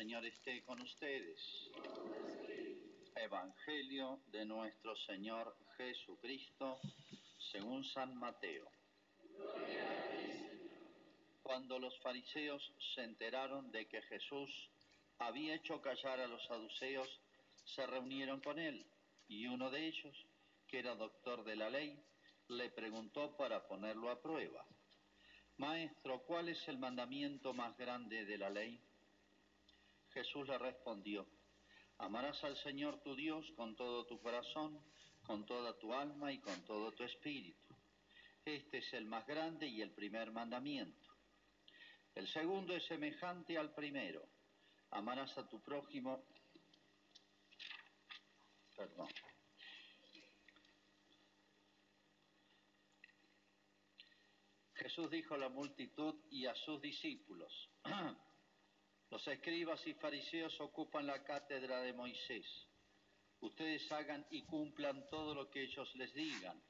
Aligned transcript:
Señor 0.00 0.24
esté 0.24 0.62
con 0.62 0.80
ustedes. 0.80 1.38
Evangelio 3.14 4.22
de 4.28 4.46
nuestro 4.46 4.96
Señor 4.96 5.54
Jesucristo 5.76 6.80
según 7.52 7.84
San 7.84 8.16
Mateo. 8.16 8.66
Cuando 11.42 11.78
los 11.78 11.94
fariseos 12.00 12.62
se 12.94 13.02
enteraron 13.02 13.70
de 13.72 13.86
que 13.88 14.00
Jesús 14.00 14.70
había 15.18 15.56
hecho 15.56 15.82
callar 15.82 16.18
a 16.18 16.28
los 16.28 16.46
saduceos, 16.46 17.20
se 17.66 17.86
reunieron 17.86 18.40
con 18.40 18.58
él 18.58 18.86
y 19.28 19.48
uno 19.48 19.70
de 19.70 19.86
ellos, 19.86 20.16
que 20.66 20.78
era 20.78 20.94
doctor 20.94 21.44
de 21.44 21.56
la 21.56 21.68
ley, 21.68 22.02
le 22.48 22.70
preguntó 22.70 23.36
para 23.36 23.68
ponerlo 23.68 24.08
a 24.08 24.22
prueba. 24.22 24.64
Maestro, 25.58 26.22
¿cuál 26.22 26.48
es 26.48 26.66
el 26.68 26.78
mandamiento 26.78 27.52
más 27.52 27.76
grande 27.76 28.24
de 28.24 28.38
la 28.38 28.48
ley? 28.48 28.80
Jesús 30.12 30.48
le 30.48 30.58
respondió, 30.58 31.26
amarás 31.98 32.42
al 32.44 32.56
Señor 32.56 33.00
tu 33.00 33.14
Dios 33.14 33.50
con 33.56 33.76
todo 33.76 34.06
tu 34.06 34.20
corazón, 34.20 34.82
con 35.22 35.46
toda 35.46 35.78
tu 35.78 35.92
alma 35.94 36.32
y 36.32 36.38
con 36.40 36.64
todo 36.64 36.92
tu 36.92 37.04
espíritu. 37.04 37.74
Este 38.44 38.78
es 38.78 38.92
el 38.94 39.04
más 39.04 39.26
grande 39.26 39.66
y 39.66 39.82
el 39.82 39.92
primer 39.92 40.32
mandamiento. 40.32 41.08
El 42.14 42.26
segundo 42.26 42.74
es 42.74 42.84
semejante 42.86 43.56
al 43.56 43.72
primero. 43.72 44.26
Amarás 44.90 45.36
a 45.38 45.48
tu 45.48 45.60
prójimo. 45.62 46.24
Perdón. 48.76 49.08
Jesús 54.74 55.10
dijo 55.10 55.34
a 55.34 55.38
la 55.38 55.50
multitud 55.50 56.14
y 56.30 56.46
a 56.46 56.54
sus 56.54 56.80
discípulos, 56.80 57.70
los 59.10 59.26
escribas 59.26 59.84
y 59.86 59.94
fariseos 59.94 60.60
ocupan 60.60 61.06
la 61.06 61.22
cátedra 61.22 61.80
de 61.82 61.92
Moisés. 61.92 62.46
Ustedes 63.40 63.90
hagan 63.92 64.26
y 64.30 64.42
cumplan 64.42 65.08
todo 65.08 65.34
lo 65.34 65.50
que 65.50 65.62
ellos 65.62 65.94
les 65.96 66.12
digan, 66.14 66.62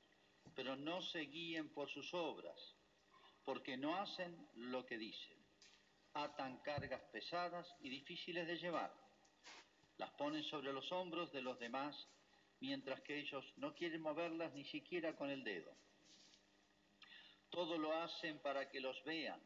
pero 0.55 0.77
no 0.77 1.03
se 1.03 1.21
guíen 1.21 1.69
por 1.73 1.91
sus 1.91 2.13
obras, 2.15 2.59
porque 3.45 3.77
no 3.77 3.97
hacen 3.97 4.49
lo 4.55 4.87
que 4.87 4.99
dicen. 4.99 5.37
Atan 6.15 6.59
cargas 6.63 7.03
pesadas 7.13 7.67
y 7.81 7.91
difíciles 7.91 8.47
de 8.47 8.57
llevar. 8.57 8.93
Las 9.99 10.11
ponen 10.13 10.43
sobre 10.45 10.73
los 10.73 10.91
hombros 10.93 11.31
de 11.33 11.43
los 11.43 11.59
demás, 11.59 11.95
mientras 12.61 13.01
que 13.03 13.19
ellos 13.19 13.45
no 13.57 13.75
quieren 13.75 14.01
moverlas 14.01 14.53
ni 14.55 14.65
siquiera 14.65 15.15
con 15.15 15.31
el 15.31 15.45
dedo 15.45 15.77
todo 17.51 17.77
lo 17.77 17.93
hacen 17.93 18.39
para 18.39 18.69
que 18.69 18.81
los 18.81 19.03
vean. 19.05 19.41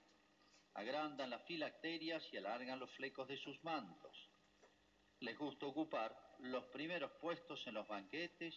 Agrandan 0.75 1.31
las 1.31 1.45
filacterias 1.45 2.23
y 2.33 2.37
alargan 2.37 2.81
los 2.81 2.91
flecos 2.93 3.29
de 3.29 3.39
sus 3.39 3.63
mantos. 3.63 4.31
Les 5.21 5.39
gusta 5.39 5.67
ocupar 5.67 6.15
los 6.41 6.65
primeros 6.67 7.13
puestos 7.21 7.65
en 7.67 7.75
los 7.75 7.87
banquetes 7.87 8.55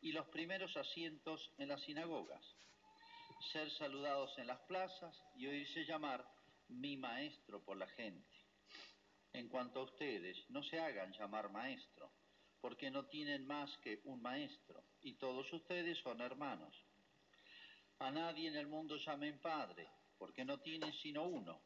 y 0.00 0.12
los 0.12 0.26
primeros 0.28 0.76
asientos 0.76 1.50
en 1.58 1.68
las 1.68 1.80
sinagogas. 1.82 2.44
Ser 3.52 3.70
saludados 3.72 4.36
en 4.38 4.46
las 4.46 4.60
plazas 4.60 5.18
y 5.36 5.46
oírse 5.46 5.84
llamar 5.84 6.24
mi 6.68 6.96
maestro 6.96 7.62
por 7.64 7.76
la 7.76 7.88
gente. 7.88 8.28
En 9.32 9.48
cuanto 9.48 9.80
a 9.80 9.84
ustedes, 9.84 10.38
no 10.50 10.62
se 10.62 10.78
hagan 10.78 11.12
llamar 11.12 11.50
maestro, 11.50 12.12
porque 12.60 12.90
no 12.90 13.06
tienen 13.06 13.46
más 13.46 13.76
que 13.78 14.00
un 14.04 14.22
maestro, 14.22 14.84
y 15.00 15.14
todos 15.14 15.52
ustedes 15.52 15.98
son 15.98 16.20
hermanos. 16.20 16.74
A 17.98 18.10
nadie 18.10 18.48
en 18.48 18.56
el 18.56 18.66
mundo 18.66 18.96
llamen 18.96 19.40
Padre, 19.40 19.88
porque 20.18 20.44
no 20.44 20.60
tienen 20.60 20.92
sino 20.94 21.24
uno, 21.24 21.62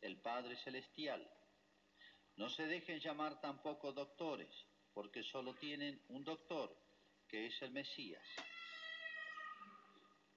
el 0.00 0.20
Padre 0.20 0.56
Celestial. 0.64 1.28
No 2.36 2.48
se 2.48 2.66
dejen 2.66 3.00
llamar 3.00 3.40
tampoco 3.40 3.92
doctores, 3.92 4.54
porque 4.92 5.22
solo 5.22 5.54
tienen 5.54 6.02
un 6.08 6.24
doctor, 6.24 6.76
que 7.26 7.46
es 7.46 7.62
el 7.62 7.72
Mesías. 7.72 8.24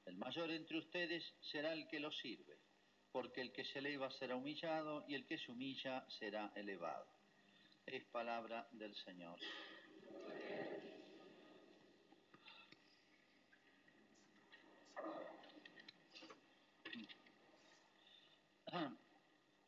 El 0.05 0.17
mayor 0.17 0.51
entre 0.51 0.77
ustedes 0.79 1.23
será 1.39 1.73
el 1.73 1.87
que 1.87 1.99
los 1.99 2.17
sirve, 2.17 2.57
porque 3.11 3.41
el 3.41 3.51
que 3.51 3.65
se 3.65 3.79
eleva 3.79 4.09
será 4.11 4.35
humillado 4.35 5.05
y 5.07 5.15
el 5.15 5.25
que 5.25 5.37
se 5.37 5.51
humilla 5.51 6.05
será 6.19 6.51
elevado. 6.55 7.07
Es 7.85 8.03
palabra 8.05 8.67
del 8.71 8.95
Señor. 8.95 9.39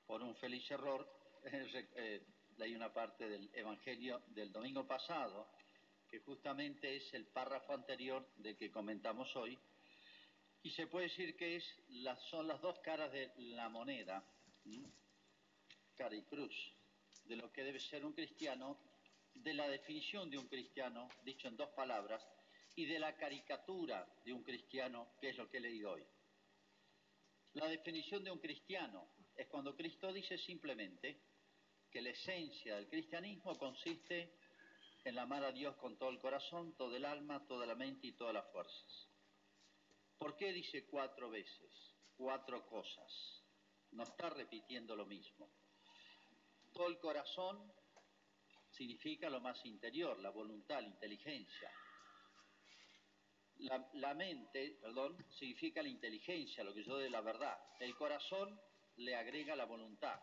por 0.07 0.22
un 0.33 0.39
feliz 0.39 0.71
error, 0.71 1.07
eh, 1.45 2.21
leí 2.57 2.73
una 2.73 2.91
parte 2.91 3.29
del 3.29 3.51
Evangelio 3.53 4.23
del 4.29 4.51
domingo 4.51 4.87
pasado, 4.87 5.47
que 6.09 6.19
justamente 6.21 6.95
es 6.95 7.13
el 7.13 7.25
párrafo 7.25 7.73
anterior 7.73 8.27
del 8.37 8.57
que 8.57 8.71
comentamos 8.71 9.35
hoy, 9.35 9.59
y 10.63 10.71
se 10.71 10.87
puede 10.87 11.09
decir 11.09 11.35
que 11.35 11.57
es 11.57 11.63
son 12.31 12.47
las 12.47 12.59
dos 12.61 12.79
caras 12.79 13.11
de 13.11 13.31
la 13.37 13.69
moneda, 13.69 14.23
cara 15.95 16.15
y 16.15 16.23
cruz, 16.23 16.73
de 17.25 17.35
lo 17.35 17.51
que 17.51 17.63
debe 17.63 17.79
ser 17.79 18.03
un 18.03 18.13
cristiano, 18.13 18.79
de 19.35 19.53
la 19.53 19.67
definición 19.67 20.31
de 20.31 20.39
un 20.39 20.47
cristiano, 20.47 21.09
dicho 21.23 21.47
en 21.47 21.57
dos 21.57 21.69
palabras, 21.69 22.25
y 22.75 22.85
de 22.85 22.97
la 22.97 23.15
caricatura 23.15 24.07
de 24.25 24.33
un 24.33 24.41
cristiano, 24.41 25.09
que 25.21 25.29
es 25.29 25.37
lo 25.37 25.47
que 25.47 25.57
he 25.57 25.61
leído 25.61 25.91
hoy. 25.91 26.03
La 27.53 27.67
definición 27.67 28.23
de 28.23 28.31
un 28.31 28.39
cristiano 28.39 29.12
es 29.35 29.47
cuando 29.47 29.75
Cristo 29.75 30.11
dice 30.11 30.37
simplemente 30.37 31.21
que 31.91 32.01
la 32.01 32.09
esencia 32.09 32.75
del 32.75 32.89
cristianismo 32.89 33.57
consiste 33.57 34.35
en 35.03 35.19
amar 35.19 35.43
a 35.43 35.51
Dios 35.51 35.75
con 35.75 35.97
todo 35.97 36.09
el 36.09 36.19
corazón, 36.19 36.75
todo 36.75 36.95
el 36.95 37.05
alma, 37.05 37.45
toda 37.45 37.65
la 37.65 37.75
mente 37.75 38.07
y 38.07 38.13
todas 38.13 38.33
las 38.33 38.49
fuerzas. 38.51 39.09
¿Por 40.17 40.37
qué 40.37 40.53
dice 40.53 40.85
cuatro 40.85 41.29
veces? 41.29 41.71
Cuatro 42.15 42.65
cosas. 42.67 43.43
No 43.91 44.03
está 44.03 44.29
repitiendo 44.29 44.95
lo 44.95 45.05
mismo. 45.05 45.49
Todo 46.71 46.87
el 46.87 46.97
corazón 46.99 47.71
significa 48.71 49.29
lo 49.29 49.41
más 49.41 49.63
interior, 49.65 50.19
la 50.19 50.29
voluntad, 50.29 50.81
la 50.81 50.87
inteligencia. 50.87 51.71
La, 53.93 54.13
mente, 54.13 54.77
perdón, 54.81 55.15
significa 55.37 55.81
la 55.83 55.89
inteligencia, 55.89 56.63
lo 56.63 56.73
que 56.73 56.83
yo 56.83 56.97
de 56.97 57.09
la 57.09 57.21
verdad. 57.21 57.57
El 57.79 57.95
corazón 57.95 58.59
le 58.97 59.15
agrega 59.15 59.55
la 59.55 59.65
voluntad. 59.65 60.19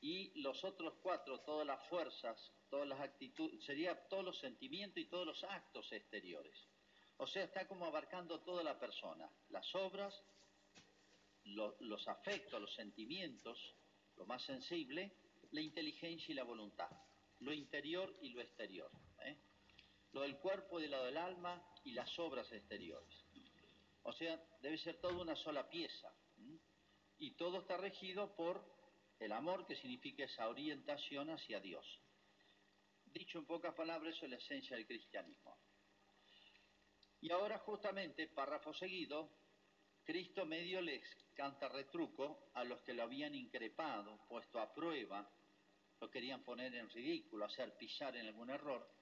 Y 0.00 0.38
los 0.40 0.62
otros 0.64 0.94
cuatro, 1.02 1.40
todas 1.40 1.66
las 1.66 1.86
fuerzas, 1.88 2.52
todas 2.68 2.86
las 2.86 3.00
actitudes, 3.00 3.64
sería 3.64 4.08
todos 4.08 4.24
los 4.24 4.38
sentimientos 4.38 4.98
y 4.98 5.06
todos 5.06 5.26
los 5.26 5.42
actos 5.44 5.90
exteriores. 5.92 6.56
O 7.18 7.26
sea, 7.26 7.44
está 7.44 7.66
como 7.66 7.86
abarcando 7.86 8.40
toda 8.40 8.62
la 8.62 8.78
persona, 8.78 9.30
las 9.48 9.74
obras, 9.74 10.14
los 11.44 12.08
afectos, 12.08 12.60
los 12.60 12.74
sentimientos, 12.74 13.58
lo 14.16 14.26
más 14.26 14.42
sensible, 14.44 15.16
la 15.52 15.60
inteligencia 15.60 16.32
y 16.32 16.34
la 16.34 16.44
voluntad, 16.44 16.90
lo 17.40 17.52
interior 17.52 18.14
y 18.20 18.30
lo 18.30 18.40
exterior. 18.40 18.90
¿eh? 19.22 19.36
lo 20.16 20.22
del 20.22 20.38
cuerpo 20.38 20.80
y 20.80 20.88
lo 20.88 21.04
del 21.04 21.18
alma 21.18 21.62
y 21.84 21.92
las 21.92 22.18
obras 22.18 22.50
exteriores. 22.50 23.14
O 24.02 24.12
sea, 24.14 24.42
debe 24.62 24.78
ser 24.78 24.98
toda 24.98 25.14
una 25.20 25.36
sola 25.36 25.68
pieza. 25.68 26.10
Y 27.18 27.32
todo 27.32 27.60
está 27.60 27.76
regido 27.76 28.34
por 28.36 28.62
el 29.18 29.32
amor, 29.32 29.66
que 29.66 29.76
significa 29.76 30.24
esa 30.24 30.48
orientación 30.48 31.30
hacia 31.30 31.60
Dios. 31.60 32.00
Dicho 33.06 33.38
en 33.38 33.46
pocas 33.46 33.74
palabras, 33.74 34.14
eso 34.14 34.26
es 34.26 34.30
la 34.30 34.36
esencia 34.36 34.76
del 34.76 34.86
cristianismo. 34.86 35.56
Y 37.20 37.30
ahora 37.30 37.58
justamente, 37.58 38.28
párrafo 38.28 38.74
seguido, 38.74 39.30
Cristo 40.04 40.44
medio 40.44 40.80
les 40.80 41.02
canta 41.34 41.68
retruco 41.68 42.50
a 42.54 42.62
los 42.64 42.82
que 42.82 42.92
lo 42.92 43.02
habían 43.02 43.34
increpado, 43.34 44.18
puesto 44.28 44.60
a 44.60 44.72
prueba, 44.72 45.28
lo 46.00 46.10
querían 46.10 46.44
poner 46.44 46.74
en 46.74 46.90
ridículo, 46.90 47.46
hacer 47.46 47.76
pisar 47.78 48.14
en 48.16 48.26
algún 48.26 48.50
error 48.50 48.96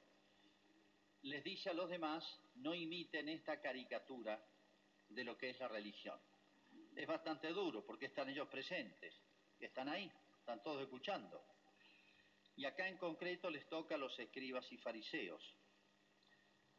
les 1.25 1.43
dice 1.43 1.71
a 1.71 1.75
los 1.75 1.89
demás, 1.89 2.23
no 2.57 2.75
imiten 2.75 3.29
esta 3.31 3.61
caricatura 3.61 4.43
de 5.09 5.25
lo 5.25 5.39
que 5.39 5.51
es 5.51 5.59
la 5.59 5.69
religión. 5.69 6.19
Es 6.97 7.07
bastante 7.07 7.49
duro 7.49 7.85
porque 7.85 8.07
están 8.07 8.29
ellos 8.29 8.49
presentes, 8.49 9.15
están 9.59 9.89
ahí, 9.89 10.11
están 10.39 10.63
todos 10.63 10.83
escuchando. 10.83 11.45
Y 12.57 12.65
acá 12.67 12.89
en 12.89 12.99
concreto 12.99 13.51
les 13.51 13.69
toca 13.69 13.97
a 13.97 13.99
los 13.99 14.17
escribas 14.19 14.71
y 14.71 14.79
fariseos. 14.79 15.43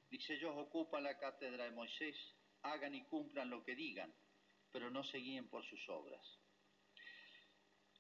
Dice, 0.10 0.36
ellos 0.36 0.54
ocupan 0.56 1.04
la 1.04 1.18
cátedra 1.18 1.66
de 1.66 1.72
Moisés, 1.72 2.16
hagan 2.62 2.96
y 2.96 3.04
cumplan 3.06 3.50
lo 3.50 3.64
que 3.64 3.76
digan, 3.76 4.14
pero 4.72 4.90
no 4.90 5.04
se 5.04 5.18
guíen 5.18 5.50
por 5.50 5.66
sus 5.66 5.90
obras. 5.90 6.40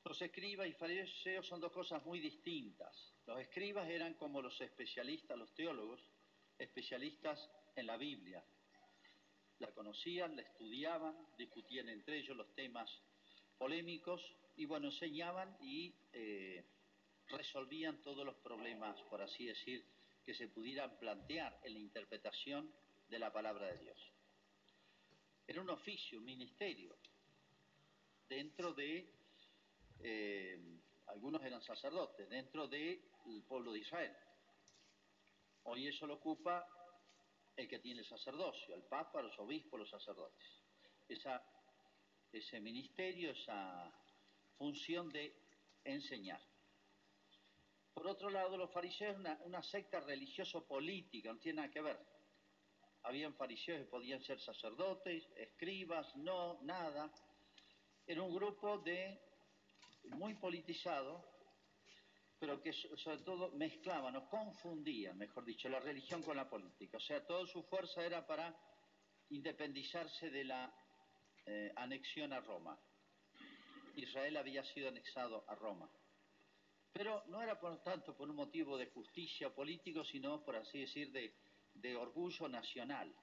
Los 0.05 0.21
escribas 0.21 0.67
y 0.67 0.73
fariseos 0.73 1.47
son 1.47 1.59
dos 1.59 1.71
cosas 1.71 2.05
muy 2.05 2.19
distintas. 2.19 3.15
Los 3.25 3.39
escribas 3.39 3.89
eran 3.89 4.13
como 4.13 4.41
los 4.41 4.59
especialistas, 4.61 5.37
los 5.37 5.53
teólogos, 5.55 5.99
especialistas 6.57 7.49
en 7.75 7.87
la 7.87 7.97
Biblia. 7.97 8.45
La 9.59 9.71
conocían, 9.71 10.35
la 10.35 10.41
estudiaban, 10.41 11.15
discutían 11.37 11.89
entre 11.89 12.17
ellos 12.17 12.35
los 12.35 12.53
temas 12.55 12.89
polémicos 13.57 14.21
y 14.57 14.65
bueno, 14.65 14.87
enseñaban 14.87 15.55
y 15.61 15.95
eh, 16.13 16.65
resolvían 17.27 18.01
todos 18.01 18.25
los 18.25 18.35
problemas, 18.37 19.01
por 19.03 19.21
así 19.21 19.45
decir, 19.45 19.85
que 20.25 20.33
se 20.33 20.47
pudieran 20.49 20.97
plantear 20.97 21.59
en 21.63 21.73
la 21.73 21.79
interpretación 21.79 22.73
de 23.07 23.19
la 23.19 23.31
palabra 23.31 23.67
de 23.67 23.79
Dios. 23.79 24.11
Era 25.47 25.61
un 25.61 25.69
oficio, 25.69 26.17
un 26.17 26.25
ministerio, 26.25 26.97
dentro 28.27 28.73
de, 28.73 29.07
eh, 29.99 30.59
algunos 31.07 31.43
eran 31.43 31.61
sacerdotes, 31.61 32.27
dentro 32.29 32.67
del 32.67 33.01
pueblo 33.47 33.71
de 33.71 33.79
Israel. 33.79 34.15
Hoy 35.63 35.87
eso 35.87 36.07
lo 36.07 36.15
ocupa 36.15 36.67
el 37.55 37.67
que 37.67 37.79
tiene 37.79 38.03
sacerdocio, 38.03 38.75
el 38.75 38.83
papa, 38.83 39.21
los 39.21 39.37
obispos, 39.39 39.79
los 39.79 39.89
sacerdotes. 39.89 40.63
Ese 42.31 42.59
ministerio, 42.59 43.31
esa 43.31 43.93
función 44.57 45.09
de 45.09 45.33
enseñar. 45.83 46.41
Por 47.93 48.07
otro 48.07 48.29
lado, 48.29 48.57
los 48.57 48.71
fariseos, 48.71 49.17
una, 49.17 49.39
una 49.45 49.63
secta 49.63 50.01
religioso-política, 50.01 51.31
no 51.31 51.39
tiene 51.39 51.61
nada 51.61 51.71
que 51.71 51.81
ver. 51.81 51.97
Habían 53.03 53.33
fariseos 53.35 53.79
que 53.79 53.85
podían 53.85 54.21
ser 54.21 54.39
sacerdotes, 54.41 55.29
escribas, 55.37 56.13
no, 56.17 56.59
nada. 56.63 57.09
Era 58.05 58.21
un 58.21 58.35
grupo 58.35 58.79
de 58.79 59.17
muy 60.09 60.33
politizado, 60.35 61.34
pero 62.39 62.61
que 62.61 62.73
sobre 62.73 63.19
todo 63.19 63.51
mezclaban 63.51 64.15
o 64.15 64.29
confundían, 64.29 65.17
mejor 65.17 65.45
dicho, 65.45 65.69
la 65.69 65.79
religión 65.79 66.21
con 66.21 66.35
la 66.35 66.49
política. 66.49 66.97
O 66.97 67.01
sea, 67.01 67.25
toda 67.25 67.47
su 67.47 67.63
fuerza 67.63 68.05
era 68.05 68.25
para 68.25 68.55
independizarse 69.29 70.29
de 70.29 70.43
la 70.43 70.73
eh, 71.45 71.71
anexión 71.75 72.33
a 72.33 72.41
Roma. 72.41 72.77
Israel 73.95 74.37
había 74.37 74.63
sido 74.63 74.89
anexado 74.89 75.45
a 75.47 75.55
Roma. 75.55 75.89
Pero 76.91 77.23
no 77.27 77.41
era 77.41 77.59
por 77.59 77.81
tanto 77.83 78.15
por 78.15 78.29
un 78.29 78.35
motivo 78.35 78.77
de 78.77 78.87
justicia 78.87 79.53
político, 79.53 80.03
sino 80.03 80.43
por 80.43 80.55
así 80.55 80.79
decir 80.79 81.11
de, 81.11 81.33
de 81.73 81.95
orgullo 81.95 82.47
nacional, 82.47 83.13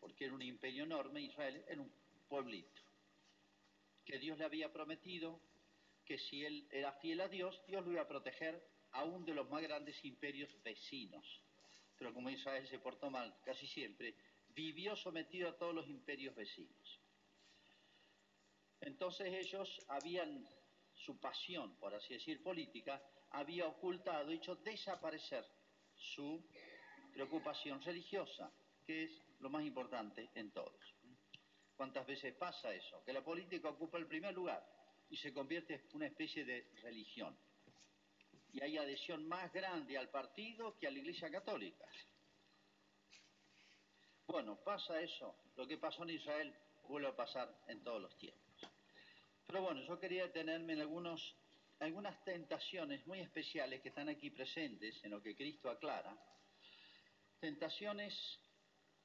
porque 0.00 0.26
era 0.26 0.34
un 0.34 0.42
imperio 0.42 0.84
enorme, 0.84 1.22
Israel 1.22 1.64
era 1.68 1.80
un 1.80 1.92
pueblito, 2.28 2.82
que 4.04 4.18
Dios 4.18 4.38
le 4.38 4.44
había 4.44 4.72
prometido 4.72 5.40
que 6.06 6.18
si 6.18 6.44
él 6.44 6.66
era 6.70 6.92
fiel 6.92 7.20
a 7.20 7.28
Dios, 7.28 7.60
Dios 7.66 7.84
lo 7.84 7.92
iba 7.92 8.02
a 8.02 8.08
proteger 8.08 8.64
aún 8.92 9.24
de 9.24 9.34
los 9.34 9.48
más 9.50 9.60
grandes 9.62 10.02
imperios 10.04 10.50
vecinos. 10.62 11.42
Pero 11.98 12.14
como 12.14 12.30
Israel 12.30 12.66
se 12.68 12.78
portó 12.78 13.10
mal 13.10 13.36
casi 13.44 13.66
siempre, 13.66 14.14
vivió 14.48 14.96
sometido 14.96 15.48
a 15.48 15.56
todos 15.58 15.74
los 15.74 15.88
imperios 15.88 16.34
vecinos. 16.34 17.00
Entonces 18.80 19.32
ellos 19.32 19.80
habían, 19.88 20.48
su 20.94 21.18
pasión, 21.18 21.76
por 21.76 21.94
así 21.94 22.14
decir, 22.14 22.42
política, 22.42 23.02
había 23.30 23.66
ocultado, 23.66 24.30
hecho 24.30 24.54
desaparecer 24.56 25.44
su 25.96 26.48
preocupación 27.12 27.82
religiosa, 27.82 28.52
que 28.84 29.04
es 29.04 29.22
lo 29.40 29.50
más 29.50 29.64
importante 29.64 30.30
en 30.34 30.52
todos. 30.52 30.94
¿Cuántas 31.74 32.06
veces 32.06 32.32
pasa 32.34 32.72
eso? 32.72 33.02
Que 33.04 33.12
la 33.12 33.24
política 33.24 33.68
ocupa 33.70 33.98
el 33.98 34.06
primer 34.06 34.34
lugar 34.34 34.64
y 35.10 35.16
se 35.16 35.32
convierte 35.32 35.74
en 35.74 35.82
una 35.92 36.06
especie 36.06 36.44
de 36.44 36.68
religión. 36.82 37.36
Y 38.52 38.62
hay 38.62 38.78
adhesión 38.78 39.26
más 39.28 39.52
grande 39.52 39.98
al 39.98 40.08
partido 40.08 40.76
que 40.78 40.86
a 40.86 40.90
la 40.90 40.98
Iglesia 40.98 41.30
Católica. 41.30 41.86
Bueno, 44.26 44.56
pasa 44.56 45.00
eso. 45.00 45.36
Lo 45.56 45.66
que 45.66 45.78
pasó 45.78 46.02
en 46.02 46.10
Israel 46.10 46.54
vuelve 46.88 47.08
a 47.08 47.16
pasar 47.16 47.54
en 47.68 47.82
todos 47.82 48.00
los 48.00 48.16
tiempos. 48.18 48.42
Pero 49.46 49.62
bueno, 49.62 49.80
yo 49.82 49.98
quería 50.00 50.24
detenerme 50.24 50.72
en 50.72 50.80
algunos, 50.80 51.36
algunas 51.78 52.22
tentaciones 52.24 53.06
muy 53.06 53.20
especiales 53.20 53.80
que 53.80 53.90
están 53.90 54.08
aquí 54.08 54.30
presentes 54.30 55.02
en 55.04 55.10
lo 55.10 55.22
que 55.22 55.36
Cristo 55.36 55.70
aclara. 55.70 56.16
Tentaciones 57.38 58.40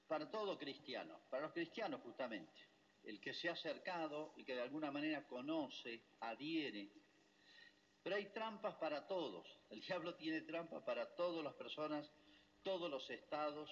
para 0.07 0.29
todo 0.29 0.57
cristiano, 0.57 1.19
para 1.29 1.43
los 1.43 1.53
cristianos 1.53 2.01
justamente. 2.01 2.70
El 3.03 3.19
que 3.19 3.33
se 3.33 3.49
ha 3.49 3.53
acercado, 3.53 4.33
el 4.37 4.45
que 4.45 4.55
de 4.55 4.61
alguna 4.61 4.91
manera 4.91 5.25
conoce, 5.27 6.03
adhiere. 6.19 6.89
Pero 8.03 8.15
hay 8.15 8.25
trampas 8.27 8.75
para 8.75 9.07
todos. 9.07 9.47
El 9.69 9.81
diablo 9.87 10.15
tiene 10.15 10.41
trampas 10.41 10.83
para 10.83 11.15
todas 11.15 11.43
las 11.43 11.53
personas, 11.55 12.09
todos 12.63 12.89
los 12.89 13.09
estados, 13.09 13.69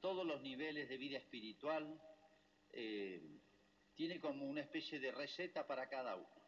todos 0.00 0.24
los 0.24 0.40
niveles 0.42 0.88
de 0.88 0.96
vida 0.96 1.18
espiritual. 1.18 2.00
Eh, 2.70 3.40
tiene 3.94 4.20
como 4.20 4.46
una 4.46 4.60
especie 4.60 5.00
de 5.00 5.10
receta 5.10 5.66
para 5.66 5.88
cada 5.88 6.14
uno. 6.14 6.38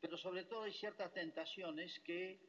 Pero 0.00 0.16
sobre 0.16 0.44
todo 0.44 0.62
hay 0.62 0.72
ciertas 0.72 1.12
tentaciones 1.12 1.96
que 2.00 2.40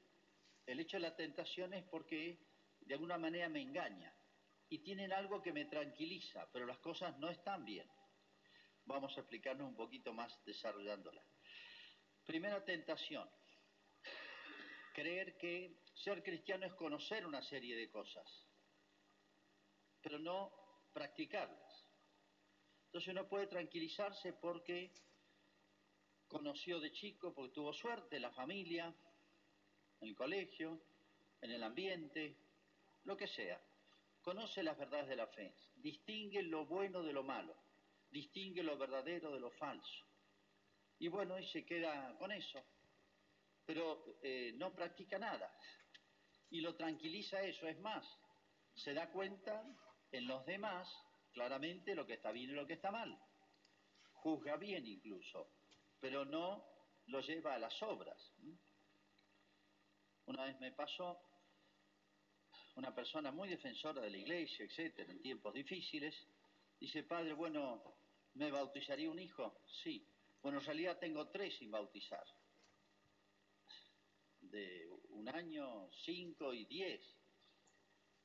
el 0.65 0.79
hecho 0.79 0.97
de 0.97 1.01
la 1.01 1.15
tentación 1.15 1.73
es 1.73 1.83
porque 1.85 2.39
de 2.81 2.93
alguna 2.93 3.17
manera 3.17 3.49
me 3.49 3.61
engaña 3.61 4.13
y 4.69 4.79
tienen 4.79 5.11
algo 5.11 5.41
que 5.41 5.51
me 5.51 5.65
tranquiliza, 5.65 6.47
pero 6.51 6.65
las 6.65 6.77
cosas 6.79 7.17
no 7.17 7.29
están 7.29 7.65
bien. 7.65 7.89
Vamos 8.85 9.17
a 9.17 9.21
explicarnos 9.21 9.67
un 9.67 9.75
poquito 9.75 10.13
más 10.13 10.43
desarrollándola. 10.45 11.23
Primera 12.25 12.63
tentación, 12.63 13.27
creer 14.93 15.37
que 15.37 15.81
ser 15.95 16.23
cristiano 16.23 16.65
es 16.65 16.73
conocer 16.73 17.25
una 17.25 17.41
serie 17.41 17.75
de 17.75 17.89
cosas, 17.89 18.47
pero 20.01 20.19
no 20.19 20.53
practicarlas. 20.93 21.85
Entonces 22.85 23.09
uno 23.09 23.27
puede 23.27 23.47
tranquilizarse 23.47 24.33
porque 24.33 24.91
conoció 26.27 26.79
de 26.79 26.91
chico, 26.91 27.33
porque 27.33 27.53
tuvo 27.53 27.73
suerte, 27.73 28.19
la 28.19 28.31
familia, 28.31 28.93
en 30.01 30.07
el 30.07 30.15
colegio, 30.15 30.79
en 31.41 31.51
el 31.51 31.63
ambiente, 31.63 32.35
lo 33.03 33.17
que 33.17 33.27
sea. 33.27 33.59
Conoce 34.29 34.61
las 34.61 34.77
verdades 34.77 35.07
de 35.07 35.15
la 35.15 35.25
fe, 35.25 35.55
distingue 35.73 36.43
lo 36.43 36.67
bueno 36.67 37.01
de 37.01 37.13
lo 37.13 37.23
malo, 37.23 37.55
distingue 38.11 38.61
lo 38.61 38.77
verdadero 38.77 39.31
de 39.31 39.39
lo 39.39 39.49
falso. 39.49 40.05
Y 40.99 41.07
bueno, 41.07 41.39
y 41.39 41.47
se 41.47 41.65
queda 41.65 42.15
con 42.19 42.31
eso, 42.31 42.63
pero 43.65 44.05
eh, 44.21 44.51
no 44.53 44.71
practica 44.75 45.17
nada. 45.17 45.51
Y 46.51 46.61
lo 46.61 46.75
tranquiliza 46.75 47.41
eso, 47.41 47.67
es 47.67 47.79
más, 47.79 48.05
se 48.75 48.93
da 48.93 49.09
cuenta 49.09 49.63
en 50.11 50.27
los 50.27 50.45
demás 50.45 50.87
claramente 51.31 51.95
lo 51.95 52.05
que 52.05 52.13
está 52.13 52.31
bien 52.31 52.51
y 52.51 52.53
lo 52.53 52.67
que 52.67 52.73
está 52.73 52.91
mal. 52.91 53.19
Juzga 54.13 54.57
bien 54.57 54.85
incluso, 54.85 55.49
pero 55.99 56.23
no 56.23 56.63
lo 57.07 57.19
lleva 57.21 57.55
a 57.55 57.59
las 57.59 57.81
obras. 57.81 58.31
Una 60.27 60.45
vez 60.45 60.59
me 60.59 60.71
pasó 60.71 61.19
una 62.79 62.95
persona 62.95 63.29
muy 63.29 63.49
defensora 63.49 64.01
de 64.01 64.09
la 64.09 64.17
iglesia, 64.17 64.63
etcétera, 64.63 65.11
en 65.11 65.21
tiempos 65.21 65.53
difíciles, 65.53 66.15
dice, 66.79 67.03
padre, 67.03 67.33
bueno, 67.33 67.83
¿me 68.35 68.49
bautizaría 68.49 69.11
un 69.11 69.19
hijo? 69.19 69.61
Sí. 69.83 70.07
Bueno, 70.41 70.59
en 70.59 70.65
realidad 70.65 70.97
tengo 70.97 71.27
tres 71.27 71.57
sin 71.57 71.69
bautizar. 71.69 72.23
De 74.39 74.89
un 75.09 75.27
año, 75.27 75.89
cinco 76.05 76.53
y 76.53 76.63
diez. 76.65 77.01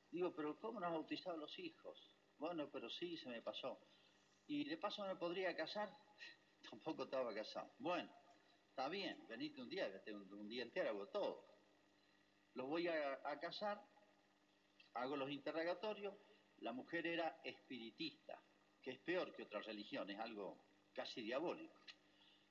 Digo, 0.09 0.33
pero 0.33 0.57
¿cómo 0.57 0.79
no 0.79 0.85
has 0.85 0.93
bautizado 0.93 1.35
a 1.35 1.39
los 1.39 1.59
hijos? 1.59 1.99
Bueno, 2.37 2.69
pero 2.71 2.89
sí, 2.89 3.17
se 3.17 3.27
me 3.27 3.41
pasó. 3.41 3.77
¿Y 4.47 4.63
de 4.63 4.77
paso 4.77 5.05
me 5.05 5.17
podría 5.17 5.53
casar? 5.53 5.93
Tampoco 6.69 7.03
estaba 7.03 7.33
casado. 7.33 7.73
Bueno, 7.79 8.09
está 8.69 8.87
bien, 8.87 9.27
venite 9.27 9.61
un 9.61 9.67
día, 9.67 10.01
un, 10.07 10.33
un 10.33 10.47
día 10.47 10.63
entero, 10.63 10.91
hago 10.91 11.07
todo. 11.07 11.45
Lo 12.53 12.67
voy 12.67 12.87
a 12.87 13.37
casar, 13.41 13.83
hago 14.95 15.15
los 15.15 15.29
interrogatorios. 15.29 16.13
La 16.59 16.71
mujer 16.71 17.05
era 17.05 17.39
espiritista, 17.43 18.41
que 18.81 18.91
es 18.91 18.99
peor 18.99 19.33
que 19.33 19.43
otras 19.43 19.65
religiones, 19.65 20.19
algo 20.19 20.57
casi 20.93 21.21
diabólico. 21.21 21.79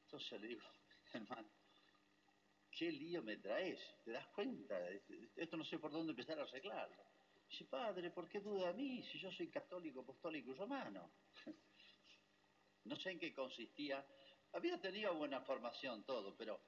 Entonces 0.04 0.40
le 0.40 0.48
digo, 0.48 0.62
hermano, 1.12 1.48
¿qué 2.70 2.92
lío 2.92 3.22
me 3.22 3.36
traes? 3.38 3.80
¿Te 4.04 4.12
das 4.12 4.26
cuenta? 4.28 4.78
Esto 5.36 5.56
no 5.56 5.64
sé 5.64 5.78
por 5.78 5.90
dónde 5.90 6.12
empezar 6.12 6.38
a 6.38 6.42
arreglarlo. 6.42 7.04
Dice, 7.48 7.64
padre, 7.64 8.10
¿por 8.10 8.28
qué 8.28 8.40
duda 8.40 8.70
a 8.70 8.72
mí 8.72 9.02
si 9.10 9.18
yo 9.18 9.30
soy 9.32 9.48
católico, 9.48 10.00
apostólico 10.00 10.50
y 10.50 10.54
romano? 10.54 11.10
no 12.84 12.96
sé 12.96 13.10
en 13.10 13.18
qué 13.18 13.32
consistía. 13.32 14.04
Había 14.52 14.80
tenido 14.80 15.14
buena 15.14 15.40
formación 15.40 16.04
todo, 16.04 16.36
pero 16.36 16.60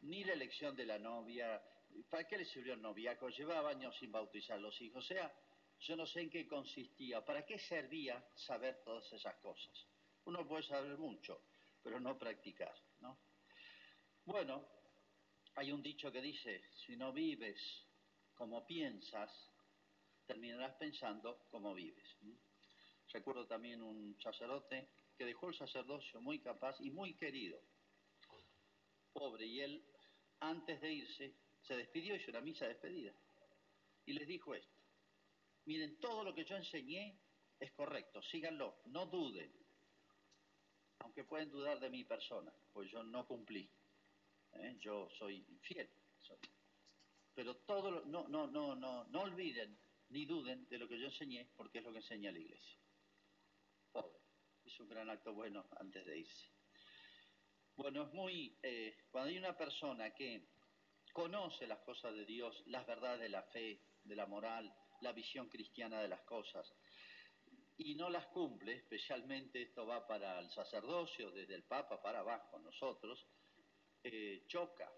ni 0.00 0.24
la 0.24 0.32
elección 0.32 0.74
de 0.74 0.86
la 0.86 0.98
novia, 0.98 1.62
¿para 2.08 2.26
qué 2.26 2.38
le 2.38 2.44
sirvió 2.44 2.74
el 2.74 2.82
noviaco? 2.82 3.28
Llevaba 3.28 3.70
años 3.70 3.96
sin 3.98 4.12
bautizar 4.12 4.60
los 4.60 4.80
hijos. 4.80 5.04
O 5.04 5.06
sea, 5.06 5.32
yo 5.80 5.96
no 5.96 6.06
sé 6.06 6.20
en 6.20 6.30
qué 6.30 6.46
consistía, 6.46 7.24
para 7.24 7.44
qué 7.44 7.58
servía 7.58 8.22
saber 8.34 8.82
todas 8.84 9.10
esas 9.12 9.36
cosas. 9.36 9.86
Uno 10.24 10.46
puede 10.46 10.62
saber 10.64 10.98
mucho, 10.98 11.42
pero 11.82 11.98
no 12.00 12.18
practicar, 12.18 12.74
¿no? 13.00 13.18
Bueno, 14.24 14.66
hay 15.54 15.72
un 15.72 15.82
dicho 15.82 16.12
que 16.12 16.20
dice, 16.20 16.62
si 16.86 16.96
no 16.96 17.12
vives 17.12 17.58
como 18.34 18.66
piensas, 18.66 19.30
terminarás 20.26 20.74
pensando 20.76 21.46
cómo 21.50 21.74
vives. 21.74 22.16
Recuerdo 23.12 23.46
también 23.46 23.82
un 23.82 24.16
sacerdote 24.20 24.88
que 25.16 25.24
dejó 25.24 25.48
el 25.48 25.54
sacerdocio 25.54 26.20
muy 26.20 26.38
capaz 26.38 26.80
y 26.80 26.90
muy 26.90 27.14
querido, 27.14 27.60
pobre, 29.12 29.46
y 29.46 29.60
él, 29.60 29.84
antes 30.38 30.80
de 30.80 30.92
irse, 30.92 31.34
se 31.62 31.76
despidió, 31.76 32.14
hizo 32.14 32.30
una 32.30 32.40
misa 32.40 32.64
de 32.64 32.72
despedida. 32.74 33.14
Y 34.06 34.12
les 34.12 34.26
dijo 34.26 34.54
esto, 34.54 34.76
miren, 35.66 35.98
todo 36.00 36.24
lo 36.24 36.34
que 36.34 36.44
yo 36.44 36.56
enseñé 36.56 37.18
es 37.58 37.72
correcto, 37.72 38.22
síganlo, 38.22 38.80
no 38.86 39.06
duden, 39.06 39.52
aunque 41.00 41.24
pueden 41.24 41.50
dudar 41.50 41.78
de 41.80 41.90
mi 41.90 42.04
persona, 42.04 42.52
pues 42.72 42.90
yo 42.90 43.02
no 43.02 43.26
cumplí, 43.26 43.70
¿eh? 44.54 44.76
yo 44.80 45.08
soy 45.18 45.44
infiel. 45.48 45.88
Pero 47.34 47.56
todo 47.58 47.90
lo, 47.90 48.04
no, 48.06 48.28
no, 48.28 48.46
no, 48.46 48.74
no, 48.74 49.04
no 49.04 49.20
olviden 49.22 49.78
ni 50.10 50.26
duden 50.26 50.68
de 50.68 50.78
lo 50.78 50.88
que 50.88 50.98
yo 50.98 51.06
enseñé, 51.06 51.48
porque 51.56 51.78
es 51.78 51.84
lo 51.84 51.92
que 51.92 51.98
enseña 51.98 52.32
la 52.32 52.38
iglesia. 52.38 52.78
Pobre, 53.92 54.18
hizo 54.64 54.82
un 54.82 54.88
gran 54.88 55.08
acto 55.08 55.32
bueno 55.32 55.66
antes 55.78 56.04
de 56.04 56.18
irse. 56.18 56.46
Bueno, 57.76 58.02
es 58.02 58.12
muy, 58.12 58.58
eh, 58.62 58.94
cuando 59.10 59.30
hay 59.30 59.38
una 59.38 59.56
persona 59.56 60.10
que 60.10 60.48
conoce 61.12 61.66
las 61.66 61.80
cosas 61.80 62.14
de 62.14 62.24
Dios, 62.24 62.62
las 62.66 62.86
verdades 62.86 63.20
de 63.20 63.28
la 63.28 63.42
fe, 63.42 63.80
de 64.04 64.16
la 64.16 64.26
moral, 64.26 64.74
la 65.00 65.12
visión 65.12 65.48
cristiana 65.48 66.00
de 66.00 66.08
las 66.08 66.20
cosas, 66.22 66.72
y 67.76 67.94
no 67.94 68.10
las 68.10 68.26
cumple, 68.26 68.74
especialmente 68.74 69.62
esto 69.62 69.86
va 69.86 70.06
para 70.06 70.38
el 70.38 70.50
sacerdocio, 70.50 71.30
desde 71.30 71.54
el 71.54 71.64
Papa 71.64 72.02
para 72.02 72.20
abajo, 72.20 72.58
nosotros, 72.58 73.26
eh, 74.02 74.44
choca, 74.46 74.92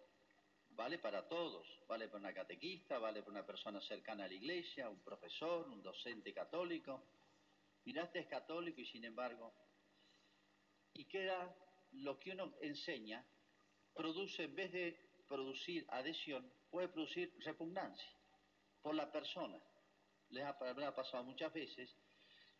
vale 0.70 0.98
para 0.98 1.28
todos, 1.28 1.66
vale 1.86 2.08
para 2.08 2.18
una 2.18 2.34
catequista, 2.34 2.98
vale 2.98 3.20
para 3.20 3.32
una 3.32 3.46
persona 3.46 3.80
cercana 3.80 4.24
a 4.24 4.28
la 4.28 4.34
iglesia, 4.34 4.88
un 4.88 5.02
profesor, 5.02 5.68
un 5.68 5.82
docente 5.82 6.32
católico. 6.32 7.04
Miraste 7.84 8.20
es 8.20 8.26
católico 8.26 8.80
y 8.80 8.86
sin 8.86 9.04
embargo, 9.04 9.52
y 10.94 11.04
queda 11.06 11.54
lo 11.92 12.18
que 12.18 12.30
uno 12.30 12.54
enseña, 12.60 13.24
produce, 13.94 14.44
en 14.44 14.54
vez 14.54 14.72
de 14.72 15.11
producir 15.32 15.86
adhesión, 15.88 16.52
puede 16.70 16.88
producir 16.88 17.34
repugnancia 17.38 18.12
por 18.82 18.94
la 18.94 19.10
persona. 19.10 19.58
Les 20.28 20.44
ha, 20.44 20.58
pasado 20.94 21.24
muchas 21.24 21.50
veces 21.54 21.96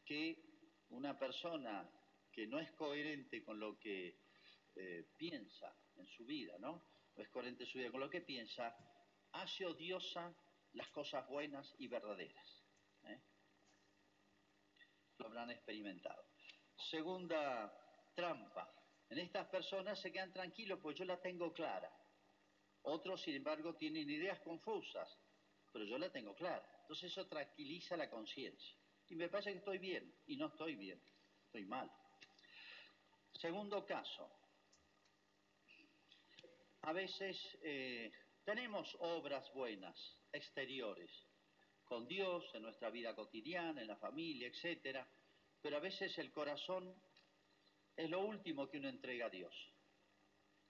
que 0.07 0.43
una 0.89 1.19
persona 1.19 1.87
que 2.33 2.47
no 2.47 2.59
es 2.59 2.73
coherente 2.73 3.45
con 3.45 3.61
lo 3.61 3.79
que 3.79 4.17
eh, 4.75 5.05
piensa 5.19 5.77
en 5.97 6.07
su 6.07 6.25
vida, 6.25 6.57
¿no? 6.59 6.83
es 7.15 7.29
coherente 7.29 7.67
su 7.67 7.77
vida 7.77 7.91
con 7.91 8.01
lo 8.01 8.09
que 8.09 8.23
piensa, 8.23 8.75
hace 9.33 9.67
odiosa 9.67 10.35
las 10.73 10.89
cosas 10.89 11.29
buenas 11.29 11.75
y 11.79 11.89
verdaderas. 11.89 12.65
¿eh? 13.05 13.21
Lo 15.19 15.27
habrán 15.27 15.51
experimentado. 15.51 16.25
Segunda 16.91 17.71
trampa. 18.15 18.75
En 19.11 19.19
estas 19.19 19.47
personas 19.49 20.01
se 20.01 20.11
quedan 20.11 20.33
tranquilos 20.33 20.81
pues 20.81 20.97
yo 20.97 21.05
la 21.05 21.21
tengo 21.21 21.53
clara. 21.53 21.93
Otros, 22.83 23.23
sin 23.23 23.37
embargo, 23.37 23.75
tienen 23.75 24.11
ideas 24.11 24.41
confusas, 24.41 25.09
pero 25.73 25.85
yo 25.85 25.99
la 25.99 26.11
tengo 26.11 26.35
clara. 26.35 26.67
Entonces 26.83 27.11
eso 27.13 27.27
tranquiliza 27.27 27.97
la 27.97 28.11
conciencia. 28.11 28.77
Y 29.09 29.15
me 29.15 29.29
parece 29.29 29.53
que 29.53 29.59
estoy 29.59 29.79
bien, 29.79 30.13
y 30.27 30.37
no 30.37 30.47
estoy 30.47 30.75
bien, 30.75 31.01
estoy 31.47 31.65
mal. 31.65 31.91
Segundo 33.35 33.85
caso, 33.85 34.31
a 36.83 36.93
veces 36.93 37.37
eh, 37.63 38.11
tenemos 38.45 38.97
obras 39.01 39.53
buenas, 39.55 39.97
exteriores, 40.33 41.11
con 41.85 42.09
Dios, 42.09 42.45
en 42.55 42.63
nuestra 42.63 42.91
vida 42.91 43.15
cotidiana, 43.15 43.83
en 43.83 43.89
la 43.89 43.97
familia, 43.97 44.49
etc. 44.49 45.07
Pero 45.61 45.77
a 45.77 45.81
veces 45.81 46.17
el 46.19 46.33
corazón 46.33 46.95
es 47.97 48.09
lo 48.11 48.21
último 48.21 48.69
que 48.69 48.79
uno 48.79 48.89
entrega 48.89 49.27
a 49.27 49.31
Dios. 49.31 49.55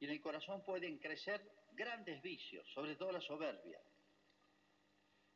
Y 0.00 0.06
en 0.06 0.10
el 0.10 0.20
corazón 0.20 0.64
pueden 0.64 0.98
crecer 0.98 1.40
grandes 1.74 2.22
vicios, 2.22 2.66
sobre 2.72 2.96
todo 2.96 3.12
la 3.12 3.20
soberbia. 3.20 3.80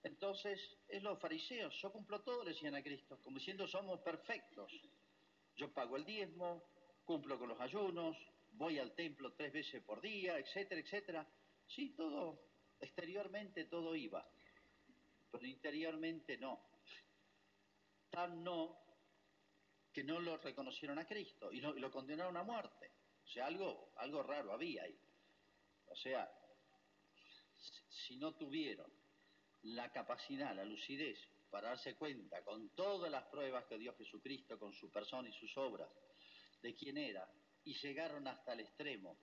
Entonces, 0.03 0.61
es 0.89 1.03
los 1.03 1.19
fariseos, 1.19 1.75
yo 1.83 1.91
cumplo 1.91 2.23
todo, 2.23 2.45
le 2.45 2.53
decían 2.53 2.75
a 2.75 2.83
Cristo, 2.83 3.19
como 3.23 3.39
diciendo 3.39 3.67
somos 3.67 4.01
perfectos. 4.01 4.73
Yo 5.57 5.73
pago 5.73 5.97
el 5.97 6.05
diezmo, 6.05 6.63
cumplo 7.05 7.39
con 7.39 7.49
los 7.49 7.61
ayunos, 7.61 8.17
voy 8.53 8.79
al 8.79 8.95
templo 8.95 9.33
tres 9.33 9.53
veces 9.53 9.83
por 9.83 10.01
día, 10.01 10.39
etcétera, 10.39 10.81
etcétera. 10.81 11.27
Sí, 11.67 11.91
todo, 11.97 12.39
exteriormente 12.81 13.65
todo 13.65 13.97
iba, 13.97 14.29
pero 15.31 15.47
interiormente 15.47 16.37
no. 16.37 16.61
Tan 18.11 18.45
no 18.45 18.79
que 19.93 20.05
no 20.05 20.21
lo 20.21 20.37
reconocieron 20.37 20.99
a 20.99 21.07
Cristo 21.07 21.51
y, 21.51 21.61
lo 21.61 21.91
condenaron 21.91 22.37
a 22.37 22.43
muerte. 22.43 22.91
O 23.25 23.29
sea, 23.29 23.47
algo, 23.47 23.93
algo 23.97 24.23
raro 24.23 24.53
había 24.53 24.83
ahí. 24.83 24.99
O 25.97 25.99
sea, 25.99 26.31
si 27.89 28.19
no 28.19 28.35
tuvieron 28.35 28.93
la 29.63 29.91
capacidad, 29.91 30.55
la 30.55 30.65
lucidez 30.65 31.19
para 31.51 31.71
darse 31.71 31.97
cuenta 31.97 32.45
con 32.45 32.69
todas 32.75 33.11
las 33.11 33.25
pruebas 33.29 33.65
que 33.65 33.79
dio 33.79 33.97
Jesucristo 33.97 34.59
con 34.59 34.75
su 34.75 34.91
persona 34.91 35.31
y 35.31 35.33
sus 35.33 35.57
obras 35.57 35.89
de 36.61 36.75
quién 36.75 36.99
era 36.99 37.27
y 37.65 37.73
llegaron 37.79 38.29
hasta 38.29 38.53
el 38.53 38.61
extremo 38.61 39.17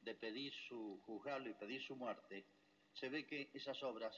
de 0.00 0.14
pedir 0.14 0.54
su, 0.68 1.02
juzgarlo 1.04 1.50
y 1.50 1.54
pedir 1.54 1.82
su 1.82 1.96
muerte, 1.96 2.46
se 2.94 3.10
ve 3.10 3.26
que 3.26 3.50
esas 3.52 3.82
obras, 3.82 4.16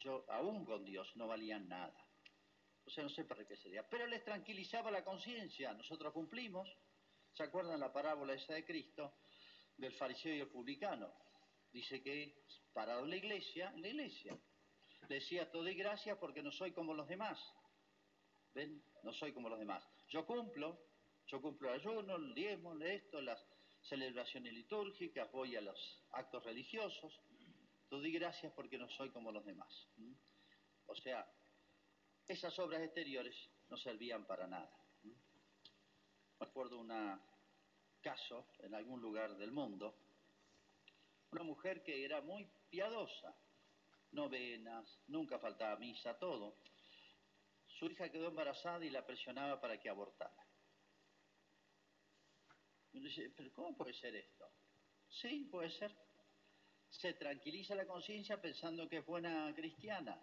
yo, 0.00 0.26
aún 0.28 0.66
con 0.66 0.84
Dios, 0.84 1.10
no 1.16 1.28
valían 1.28 1.66
nada. 1.66 2.06
O 2.84 2.90
sea, 2.90 3.04
no 3.04 3.10
sé 3.10 3.24
para 3.24 3.46
qué 3.46 3.56
sería. 3.56 3.88
Pero 3.88 4.06
les 4.06 4.22
tranquilizaba 4.22 4.90
la 4.90 5.02
conciencia. 5.02 5.72
Nosotros 5.72 6.12
cumplimos. 6.12 6.68
¿Se 7.32 7.42
acuerdan 7.42 7.80
la 7.80 7.92
parábola 7.92 8.34
esa 8.34 8.54
de 8.54 8.64
Cristo? 8.64 9.14
Del 9.76 9.92
fariseo 9.94 10.34
y 10.34 10.40
el 10.40 10.48
publicano. 10.48 11.12
Dice 11.72 12.02
que 12.02 12.42
parado 12.72 13.06
la 13.06 13.16
iglesia, 13.16 13.72
la 13.76 13.88
iglesia, 13.88 14.38
decía 15.08 15.50
todo 15.50 15.68
y 15.68 15.74
gracias 15.74 16.18
porque 16.18 16.42
no 16.42 16.50
soy 16.50 16.72
como 16.72 16.94
los 16.94 17.08
demás. 17.08 17.38
¿Ven? 18.54 18.82
No 19.02 19.12
soy 19.12 19.32
como 19.32 19.48
los 19.48 19.58
demás. 19.58 19.86
Yo 20.08 20.24
cumplo, 20.24 20.78
yo 21.26 21.40
cumplo 21.40 21.72
ayuno, 21.72 22.16
el 22.16 22.34
diezmo, 22.34 22.74
esto, 22.80 23.20
las 23.20 23.44
celebraciones 23.82 24.52
litúrgicas, 24.52 25.30
voy 25.32 25.56
a 25.56 25.60
los 25.60 26.02
actos 26.12 26.44
religiosos. 26.44 27.20
Tú 27.88 28.00
di 28.00 28.12
gracias 28.12 28.52
porque 28.52 28.78
no 28.78 28.88
soy 28.88 29.10
como 29.10 29.30
los 29.30 29.44
demás. 29.44 29.88
O 30.86 30.94
sea, 30.94 31.26
esas 32.26 32.58
obras 32.58 32.82
exteriores 32.82 33.36
no 33.68 33.76
servían 33.76 34.26
para 34.26 34.46
nada. 34.46 34.70
Me 35.02 36.46
acuerdo 36.46 36.78
un 36.78 36.90
caso 38.06 38.46
en 38.60 38.72
algún 38.72 39.00
lugar 39.00 39.36
del 39.36 39.50
mundo, 39.50 39.96
una 41.32 41.42
mujer 41.42 41.82
que 41.82 42.04
era 42.04 42.20
muy 42.20 42.48
piadosa, 42.70 43.34
novenas, 44.12 44.86
nunca 45.08 45.40
faltaba 45.40 45.76
misa, 45.76 46.16
todo. 46.16 46.54
Su 47.66 47.86
hija 47.86 48.08
quedó 48.08 48.28
embarazada 48.28 48.84
y 48.84 48.90
la 48.90 49.04
presionaba 49.04 49.60
para 49.60 49.80
que 49.80 49.88
abortara. 49.88 50.46
Uno 52.92 53.08
dice, 53.08 53.32
pero 53.36 53.52
¿cómo 53.52 53.76
puede 53.76 53.92
ser 53.94 54.14
esto? 54.14 54.48
Sí, 55.08 55.48
puede 55.50 55.70
ser. 55.70 55.92
Se 56.88 57.12
tranquiliza 57.14 57.74
la 57.74 57.86
conciencia 57.86 58.40
pensando 58.40 58.88
que 58.88 58.98
es 58.98 59.04
buena 59.04 59.52
cristiana, 59.52 60.16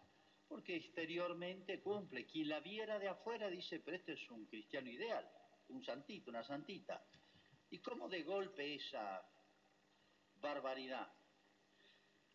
porque 0.48 0.78
exteriormente 0.78 1.82
cumple. 1.82 2.26
Quien 2.28 2.48
la 2.48 2.62
viera 2.62 2.98
de 2.98 3.10
afuera 3.10 3.50
dice, 3.50 3.82
pero 3.82 3.98
este 3.98 4.14
es 4.14 4.32
un 4.32 4.46
cristiano 4.46 4.90
ideal, 4.90 5.30
un 5.68 5.84
santito, 5.84 6.30
una 6.30 6.46
santita. 6.46 7.06
¿Y 7.74 7.80
cómo 7.80 8.08
de 8.08 8.22
golpe 8.22 8.76
esa 8.76 9.28
barbaridad? 10.36 11.12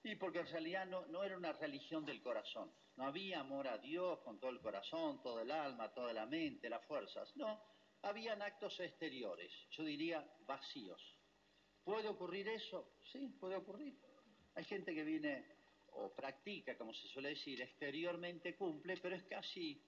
Y 0.02 0.16
porque 0.16 0.40
en 0.40 0.49
realidad 0.49 0.85
no, 0.87 1.23
era 1.23 1.37
una 1.37 1.52
religión 1.52 2.04
del 2.04 2.21
corazón. 2.21 2.73
No 2.97 3.04
había 3.04 3.38
amor 3.38 3.68
a 3.68 3.78
Dios 3.78 4.18
con 4.25 4.40
todo 4.40 4.50
el 4.50 4.61
corazón, 4.61 5.23
todo 5.23 5.40
el 5.40 5.52
alma, 5.52 5.95
toda 5.95 6.12
la 6.12 6.26
mente, 6.26 6.68
las 6.68 6.85
fuerzas. 6.87 7.37
No, 7.37 7.62
habían 8.02 8.42
actos 8.42 8.80
exteriores, 8.80 9.52
yo 9.71 9.85
diría 9.85 10.28
vacíos. 10.40 11.00
¿Puede 11.85 12.09
ocurrir 12.09 12.49
eso? 12.49 12.95
Sí, 13.12 13.28
puede 13.38 13.54
ocurrir. 13.54 13.97
Hay 14.57 14.64
gente 14.64 14.92
que 14.92 15.04
viene 15.04 15.47
o 15.92 16.12
practica, 16.16 16.76
como 16.76 16.92
se 16.92 17.07
suele 17.07 17.28
decir, 17.28 17.62
exteriormente 17.62 18.57
cumple, 18.57 18.97
pero 18.97 19.14
es 19.14 19.23
casi, 19.23 19.80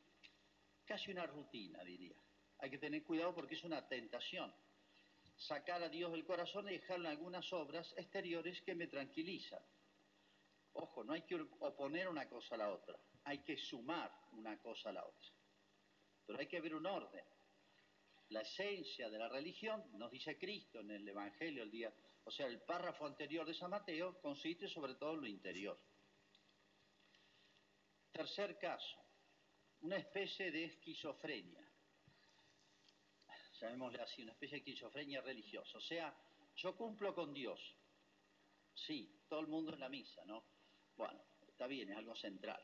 casi 0.85 1.11
una 1.11 1.27
rutina, 1.27 1.83
diría. 1.83 2.15
Hay 2.59 2.71
que 2.71 2.79
tener 2.79 3.03
cuidado 3.03 3.35
porque 3.35 3.57
es 3.57 3.65
una 3.65 3.89
tentación. 3.89 4.55
Sacar 5.41 5.83
a 5.83 5.89
Dios 5.89 6.13
del 6.13 6.25
corazón 6.25 6.69
y 6.69 6.73
dejarlo 6.73 7.07
en 7.07 7.13
algunas 7.13 7.53
obras 7.53 7.93
exteriores 7.97 8.61
que 8.63 8.75
me 8.75 8.87
tranquilizan. 8.87 9.63
Ojo, 10.75 11.03
no 11.03 11.13
hay 11.13 11.23
que 11.23 11.37
oponer 11.61 12.09
una 12.09 12.29
cosa 12.29 12.55
a 12.55 12.59
la 12.59 12.71
otra, 12.71 12.97
hay 13.25 13.39
que 13.39 13.57
sumar 13.57 14.11
una 14.33 14.59
cosa 14.59 14.91
a 14.91 14.93
la 14.93 15.05
otra. 15.05 15.31
Pero 16.27 16.39
hay 16.39 16.47
que 16.47 16.61
ver 16.61 16.75
un 16.75 16.87
orden 16.87 17.25
la 18.31 18.43
esencia 18.43 19.11
de 19.11 19.19
la 19.19 19.29
religión, 19.29 19.85
nos 19.95 20.11
dice 20.11 20.39
Cristo 20.39 20.81
en 20.81 20.91
el 20.93 21.09
Evangelio 21.09 21.65
el 21.65 21.71
día, 21.71 21.93
o 22.25 22.31
sea, 22.31 22.47
el 22.47 22.61
párrafo 22.61 23.07
anterior 23.07 23.45
de 23.45 23.55
San 23.55 23.71
Mateo 23.71 24.21
consiste 24.21 24.69
sobre 24.69 24.95
todo 24.95 25.15
en 25.15 25.21
lo 25.21 25.27
interior. 25.27 25.79
Tercer 28.13 28.57
caso, 28.59 28.97
una 29.81 29.97
especie 29.97 30.51
de 30.53 30.65
esquizofrenia, 30.65 31.70
llamémosle 33.61 34.01
así, 34.01 34.23
una 34.23 34.33
especie 34.33 34.57
de 34.57 34.71
esquizofrenia 34.71 35.21
religiosa, 35.21 35.79
o 35.79 35.81
sea, 35.81 36.15
yo 36.57 36.77
cumplo 36.77 37.15
con 37.15 37.33
Dios, 37.33 37.61
Sí, 38.87 39.25
todo 39.29 39.41
el 39.41 39.47
mundo 39.47 39.73
en 39.73 39.81
la 39.81 39.89
misa, 39.89 40.25
¿no? 40.25 40.45
Bueno, 40.97 41.21
está 41.47 41.67
bien, 41.67 41.91
es 41.91 41.97
algo 41.97 42.15
central. 42.17 42.63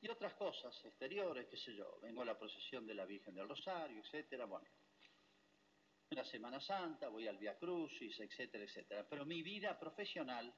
Y 0.00 0.08
otras 0.08 0.34
cosas 0.34 0.74
exteriores, 0.84 1.46
qué 1.48 1.56
sé 1.56 1.74
yo, 1.74 1.98
vengo 2.00 2.22
a 2.22 2.24
la 2.24 2.38
procesión 2.38 2.86
de 2.86 2.94
la 2.94 3.04
Virgen 3.04 3.34
del 3.34 3.48
Rosario, 3.48 4.00
etcétera, 4.00 4.46
bueno. 4.46 4.68
La 6.10 6.24
Semana 6.24 6.60
Santa, 6.60 7.08
voy 7.08 7.26
al 7.26 7.38
Via 7.38 7.56
Crucis, 7.56 8.18
etcétera, 8.18 8.64
etcétera. 8.64 9.06
Pero 9.08 9.24
mi 9.24 9.42
vida 9.42 9.78
profesional 9.78 10.52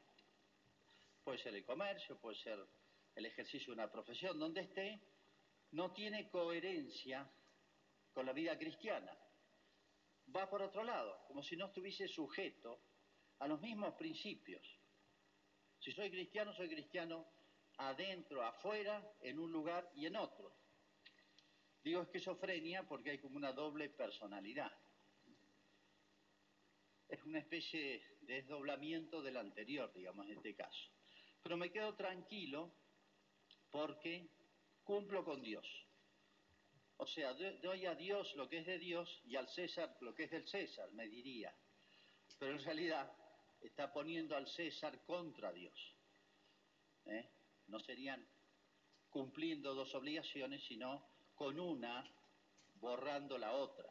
puede 1.22 1.38
ser 1.38 1.54
el 1.54 1.64
comercio, 1.64 2.18
puede 2.18 2.36
ser 2.36 2.66
el 3.14 3.26
ejercicio 3.26 3.66
de 3.66 3.80
una 3.80 3.92
profesión, 3.92 4.38
donde 4.38 4.62
esté, 4.62 5.00
no 5.72 5.92
tiene 5.92 6.28
coherencia 6.30 7.30
con 8.12 8.26
la 8.26 8.32
vida 8.32 8.58
cristiana. 8.58 9.16
Va 10.34 10.48
por 10.48 10.62
otro 10.62 10.82
lado, 10.82 11.24
como 11.28 11.42
si 11.42 11.56
no 11.56 11.66
estuviese 11.66 12.08
sujeto 12.08 12.80
a 13.38 13.46
los 13.46 13.60
mismos 13.60 13.94
principios. 13.94 14.66
Si 15.78 15.92
soy 15.92 16.10
cristiano, 16.10 16.52
soy 16.54 16.68
cristiano 16.68 17.26
adentro, 17.76 18.42
afuera, 18.42 19.16
en 19.20 19.38
un 19.38 19.52
lugar 19.52 19.90
y 19.94 20.06
en 20.06 20.16
otro. 20.16 20.52
Digo 21.82 22.02
esquizofrenia 22.02 22.82
porque 22.88 23.10
hay 23.10 23.18
como 23.18 23.36
una 23.36 23.52
doble 23.52 23.90
personalidad. 23.90 24.72
Es 27.08 27.22
una 27.24 27.38
especie 27.38 28.02
de 28.22 28.36
desdoblamiento 28.36 29.22
del 29.22 29.36
anterior, 29.36 29.92
digamos, 29.92 30.26
en 30.26 30.38
este 30.38 30.54
caso. 30.54 30.90
Pero 31.42 31.56
me 31.56 31.70
quedo 31.70 31.94
tranquilo 31.94 32.74
porque 33.70 34.26
cumplo 34.82 35.24
con 35.24 35.42
Dios. 35.42 35.66
O 36.96 37.06
sea, 37.06 37.34
doy 37.34 37.86
a 37.86 37.94
Dios 37.94 38.34
lo 38.36 38.48
que 38.48 38.58
es 38.58 38.66
de 38.66 38.78
Dios 38.78 39.20
y 39.24 39.36
al 39.36 39.48
César 39.48 39.96
lo 40.00 40.14
que 40.14 40.24
es 40.24 40.30
del 40.30 40.46
César, 40.46 40.90
me 40.92 41.08
diría. 41.08 41.54
Pero 42.38 42.52
en 42.52 42.64
realidad 42.64 43.12
está 43.60 43.92
poniendo 43.92 44.36
al 44.36 44.46
César 44.46 45.02
contra 45.04 45.52
Dios. 45.52 45.74
¿eh? 47.06 47.28
No 47.66 47.80
serían 47.80 48.26
cumpliendo 49.10 49.74
dos 49.74 49.94
obligaciones, 49.94 50.62
sino 50.66 51.08
con 51.34 51.58
una 51.58 52.04
borrando 52.74 53.38
la 53.38 53.52
otra. 53.52 53.90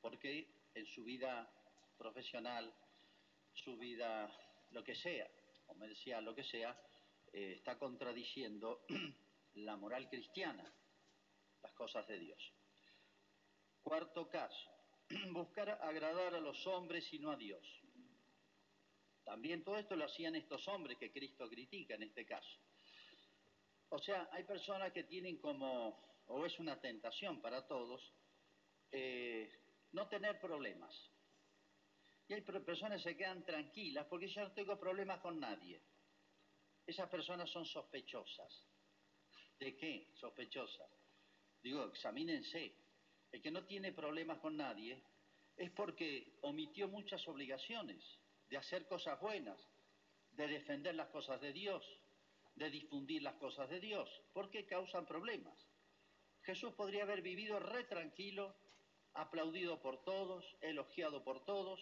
Porque 0.00 0.48
en 0.74 0.86
su 0.86 1.04
vida 1.04 1.50
profesional, 1.96 2.72
su 3.52 3.76
vida, 3.76 4.30
lo 4.70 4.84
que 4.84 4.94
sea, 4.94 5.28
comercial, 5.66 6.24
lo 6.24 6.34
que 6.34 6.44
sea, 6.44 6.78
eh, 7.32 7.54
está 7.56 7.78
contradiciendo 7.78 8.84
la 9.54 9.76
moral 9.76 10.08
cristiana, 10.08 10.64
cosas 11.76 12.06
de 12.08 12.18
Dios. 12.18 12.52
Cuarto 13.82 14.28
caso, 14.28 14.70
buscar 15.30 15.70
agradar 15.82 16.34
a 16.34 16.40
los 16.40 16.66
hombres 16.66 17.12
y 17.12 17.20
no 17.20 17.30
a 17.30 17.36
Dios. 17.36 17.64
También 19.24 19.62
todo 19.62 19.76
esto 19.76 19.96
lo 19.96 20.04
hacían 20.04 20.34
estos 20.34 20.66
hombres 20.68 20.98
que 20.98 21.12
Cristo 21.12 21.48
critica 21.48 21.94
en 21.94 22.04
este 22.04 22.24
caso. 22.26 22.58
O 23.88 23.98
sea, 23.98 24.28
hay 24.32 24.44
personas 24.44 24.92
que 24.92 25.04
tienen 25.04 25.38
como, 25.38 26.22
o 26.26 26.44
es 26.44 26.58
una 26.58 26.80
tentación 26.80 27.40
para 27.40 27.66
todos, 27.66 28.12
eh, 28.90 29.50
no 29.92 30.08
tener 30.08 30.40
problemas. 30.40 30.94
Y 32.28 32.34
hay 32.34 32.40
personas 32.40 33.02
que 33.02 33.10
se 33.10 33.16
quedan 33.16 33.44
tranquilas 33.44 34.06
porque 34.06 34.28
yo 34.28 34.42
no 34.42 34.52
tengo 34.52 34.78
problemas 34.78 35.20
con 35.20 35.38
nadie. 35.38 35.80
Esas 36.86 37.08
personas 37.08 37.50
son 37.50 37.64
sospechosas. 37.64 38.66
¿De 39.58 39.76
qué? 39.76 40.12
Sospechosas. 40.14 40.90
Digo, 41.66 41.84
examínense. 41.86 42.76
El 43.32 43.42
que 43.42 43.50
no 43.50 43.64
tiene 43.64 43.92
problemas 43.92 44.38
con 44.38 44.56
nadie 44.56 45.02
es 45.56 45.68
porque 45.72 46.38
omitió 46.42 46.86
muchas 46.86 47.26
obligaciones 47.26 48.04
de 48.48 48.56
hacer 48.56 48.86
cosas 48.86 49.20
buenas, 49.20 49.60
de 50.30 50.46
defender 50.46 50.94
las 50.94 51.08
cosas 51.08 51.40
de 51.40 51.52
Dios, 51.52 51.84
de 52.54 52.70
difundir 52.70 53.20
las 53.20 53.34
cosas 53.34 53.68
de 53.68 53.80
Dios, 53.80 54.08
porque 54.32 54.64
causan 54.64 55.06
problemas. 55.06 55.58
Jesús 56.42 56.72
podría 56.74 57.02
haber 57.02 57.20
vivido 57.20 57.58
re 57.58 57.82
tranquilo, 57.82 58.54
aplaudido 59.14 59.82
por 59.82 60.04
todos, 60.04 60.44
elogiado 60.60 61.24
por 61.24 61.44
todos, 61.44 61.80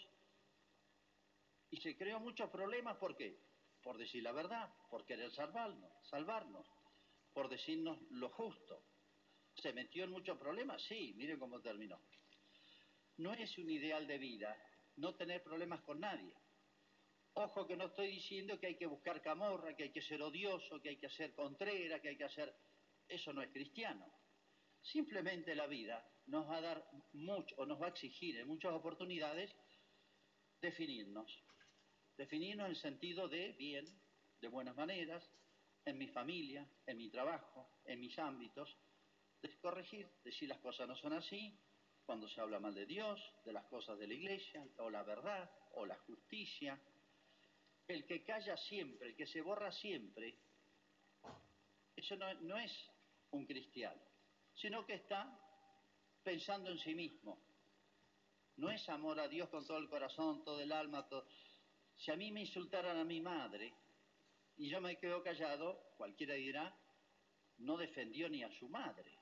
y 1.69 1.77
se 1.83 1.95
creó 1.95 2.21
muchos 2.21 2.49
problemas, 2.49 2.97
¿por 2.97 3.15
qué? 3.19 3.39
Por 3.83 3.99
decir 3.99 4.23
la 4.23 4.33
verdad, 4.33 4.75
por 4.89 5.05
querer 5.05 5.31
salvarnos, 5.33 5.93
salvarnos, 6.09 6.67
por 7.35 7.51
decirnos 7.51 8.01
lo 8.13 8.31
justo. 8.31 8.94
¿Se 9.57 9.73
metió 9.73 10.05
en 10.05 10.11
muchos 10.11 10.39
problemas? 10.39 10.83
Sí, 10.83 11.15
miren 11.17 11.39
cómo 11.39 11.61
terminó. 11.61 12.01
No 13.19 13.33
es 13.33 13.57
un 13.59 13.71
ideal 13.71 14.07
de 14.07 14.19
vida 14.19 14.57
no 14.97 15.15
tener 15.15 15.43
problemas 15.43 15.81
con 15.83 16.01
nadie. 16.01 16.33
Ojo 17.35 17.67
que 17.67 17.77
no 17.77 17.87
estoy 17.87 18.09
diciendo 18.09 18.59
que 18.61 18.69
hay 18.69 18.77
que 18.77 18.87
buscar 18.87 19.21
camorra, 19.21 19.75
que 19.75 19.85
hay 19.85 19.91
que 19.91 20.03
ser 20.03 20.23
odioso, 20.23 20.81
que 20.81 20.91
hay 20.91 20.97
que 20.97 21.09
ser 21.11 21.35
contrera, 21.35 22.01
que 22.01 22.09
hay 22.09 22.17
que 22.17 22.25
hacer... 22.25 22.55
Eso 23.09 23.33
no 23.33 23.43
es 23.43 23.51
cristiano. 23.51 24.07
Simplemente 24.81 25.55
la 25.55 25.67
vida 25.67 26.07
nos 26.27 26.49
va 26.49 26.57
a 26.57 26.61
dar 26.61 26.91
mucho, 27.13 27.55
o 27.59 27.67
nos 27.67 27.81
va 27.81 27.87
a 27.87 27.91
exigir 27.91 28.39
en 28.39 28.47
muchas 28.47 28.73
oportunidades, 28.73 29.55
definirnos. 30.61 31.43
Definirnos 32.17 32.67
en 32.67 32.71
el 32.71 32.77
sentido 32.77 33.29
de 33.29 33.53
bien, 33.53 33.85
de 34.41 34.49
buenas 34.49 34.77
maneras, 34.77 35.29
en 35.85 35.99
mi 35.99 36.07
familia, 36.09 36.67
en 36.87 36.97
mi 36.97 37.11
trabajo, 37.11 37.69
en 37.85 38.01
mis 38.01 38.19
ámbitos, 38.19 38.77
corregir, 39.61 40.09
decir 40.23 40.49
las 40.49 40.59
cosas 40.59 40.89
no 40.89 40.97
son 40.97 41.13
así, 41.13 41.57
cuando 42.05 42.29
se 42.29 42.41
habla 42.41 42.61
mal 42.61 42.75
de 42.75 42.87
Dios, 42.87 43.21
de 43.45 43.53
las 43.53 43.65
cosas 43.67 43.99
de 43.99 44.07
la 44.07 44.15
iglesia, 44.15 44.67
o 44.79 44.91
la 44.91 45.03
verdad, 45.03 45.51
o 45.73 45.87
la 45.87 45.97
justicia, 46.01 46.79
el 47.89 48.05
que 48.07 48.23
calla 48.23 48.57
siempre, 48.57 49.09
el 49.09 49.17
que 49.17 49.27
se 49.27 49.41
borra 49.41 49.73
siempre, 49.73 50.39
eso 51.97 52.17
no, 52.17 52.33
no 52.35 52.59
es 52.59 52.73
un 53.31 53.47
cristiano, 53.47 54.01
sino 54.55 54.85
que 54.85 54.95
está 54.95 55.41
pensando 56.23 56.71
en 56.71 56.79
sí 56.79 56.95
mismo. 56.95 57.39
No 58.57 58.71
es 58.71 58.89
amor 58.89 59.19
a 59.21 59.29
Dios 59.29 59.49
con 59.49 59.67
todo 59.67 59.79
el 59.79 59.89
corazón, 59.89 60.45
todo 60.45 60.61
el 60.61 60.73
alma. 60.73 61.09
Todo... 61.09 61.27
Si 61.97 62.11
a 62.11 62.17
mí 62.17 62.31
me 62.31 62.41
insultaran 62.41 62.99
a 62.99 63.05
mi 63.05 63.21
madre 63.21 63.75
y 64.57 64.69
yo 64.69 64.81
me 64.81 64.97
quedo 64.97 65.23
callado, 65.23 65.95
cualquiera 65.97 66.35
dirá, 66.35 66.77
no 67.59 67.77
defendió 67.77 68.29
ni 68.29 68.43
a 68.43 68.51
su 68.59 68.69
madre. 68.69 69.19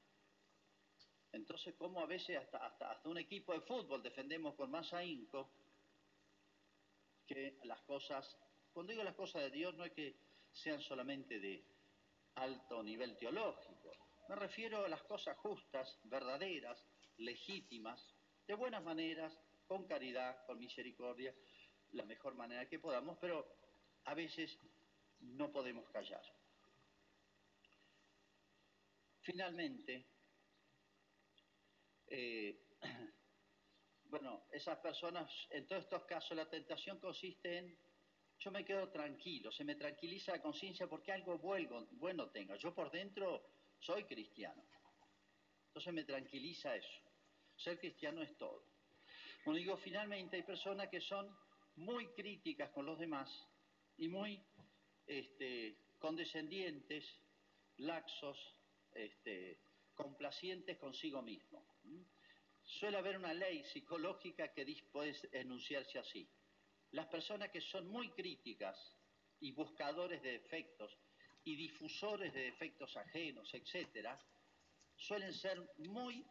Entonces, 1.32 1.74
¿cómo 1.76 2.00
a 2.00 2.06
veces 2.06 2.38
hasta, 2.38 2.58
hasta, 2.58 2.92
hasta 2.92 3.08
un 3.08 3.18
equipo 3.18 3.52
de 3.52 3.62
fútbol 3.62 4.02
defendemos 4.02 4.54
con 4.54 4.70
más 4.70 4.92
ahínco 4.92 5.50
que 7.26 7.58
las 7.64 7.80
cosas 7.82 8.36
cuando 8.72 8.92
digo 8.92 9.04
las 9.04 9.14
cosas 9.14 9.42
de 9.42 9.50
Dios 9.50 9.74
no 9.74 9.84
es 9.84 9.92
que 9.92 10.16
sean 10.52 10.80
solamente 10.80 11.38
de 11.38 11.62
alto 12.36 12.82
nivel 12.82 13.16
teológico, 13.18 13.92
me 14.28 14.36
refiero 14.36 14.84
a 14.84 14.88
las 14.88 15.02
cosas 15.02 15.36
justas, 15.38 15.98
verdaderas, 16.04 16.82
legítimas, 17.18 18.14
de 18.46 18.54
buenas 18.54 18.82
maneras, 18.82 19.38
con 19.66 19.86
caridad, 19.86 20.46
con 20.46 20.58
misericordia, 20.58 21.34
la 21.92 22.04
mejor 22.04 22.34
manera 22.34 22.68
que 22.68 22.78
podamos, 22.78 23.18
pero 23.20 23.46
a 24.04 24.14
veces 24.14 24.58
no 25.20 25.52
podemos 25.52 25.88
callar. 25.90 26.22
Finalmente, 29.20 30.06
eh, 32.14 32.60
bueno, 34.04 34.44
esas 34.52 34.78
personas, 34.78 35.30
en 35.50 35.66
todos 35.66 35.84
estos 35.84 36.04
casos 36.04 36.36
la 36.36 36.48
tentación 36.48 36.98
consiste 36.98 37.58
en 37.58 37.76
yo 38.38 38.50
me 38.50 38.64
quedo 38.64 38.88
tranquilo, 38.88 39.52
se 39.52 39.64
me 39.64 39.76
tranquiliza 39.76 40.32
la 40.32 40.42
conciencia 40.42 40.88
porque 40.88 41.12
algo 41.12 41.38
bueno, 41.38 41.86
bueno 41.92 42.28
tenga. 42.30 42.56
Yo 42.56 42.74
por 42.74 42.90
dentro 42.90 43.44
soy 43.78 44.02
cristiano. 44.04 44.60
Entonces 45.68 45.94
me 45.94 46.02
tranquiliza 46.02 46.74
eso. 46.74 47.00
Ser 47.56 47.78
cristiano 47.78 48.20
es 48.20 48.36
todo. 48.36 48.64
Como 49.44 49.56
digo, 49.56 49.76
finalmente 49.76 50.36
hay 50.36 50.42
personas 50.42 50.88
que 50.88 51.00
son 51.00 51.32
muy 51.76 52.08
críticas 52.08 52.70
con 52.70 52.84
los 52.84 52.98
demás 52.98 53.30
y 53.96 54.08
muy 54.08 54.42
este, 55.06 55.76
condescendientes, 56.00 57.04
laxos, 57.76 58.38
este, 58.92 59.60
complacientes 59.94 60.78
consigo 60.78 61.22
mismo. 61.22 61.64
Suele 62.64 62.98
haber 62.98 63.16
una 63.16 63.34
ley 63.34 63.64
psicológica 63.64 64.52
que 64.52 64.64
puede 64.90 65.14
enunciarse 65.32 65.98
así. 65.98 66.28
Las 66.92 67.06
personas 67.06 67.50
que 67.50 67.60
son 67.60 67.88
muy 67.88 68.10
críticas 68.10 68.76
y 69.40 69.52
buscadores 69.52 70.22
de 70.22 70.32
defectos 70.32 70.96
y 71.44 71.56
difusores 71.56 72.32
de 72.32 72.42
defectos 72.42 72.96
ajenos, 72.96 73.52
etcétera, 73.52 74.18
suelen 74.96 75.32
ser 75.32 75.60
muy 75.78 76.24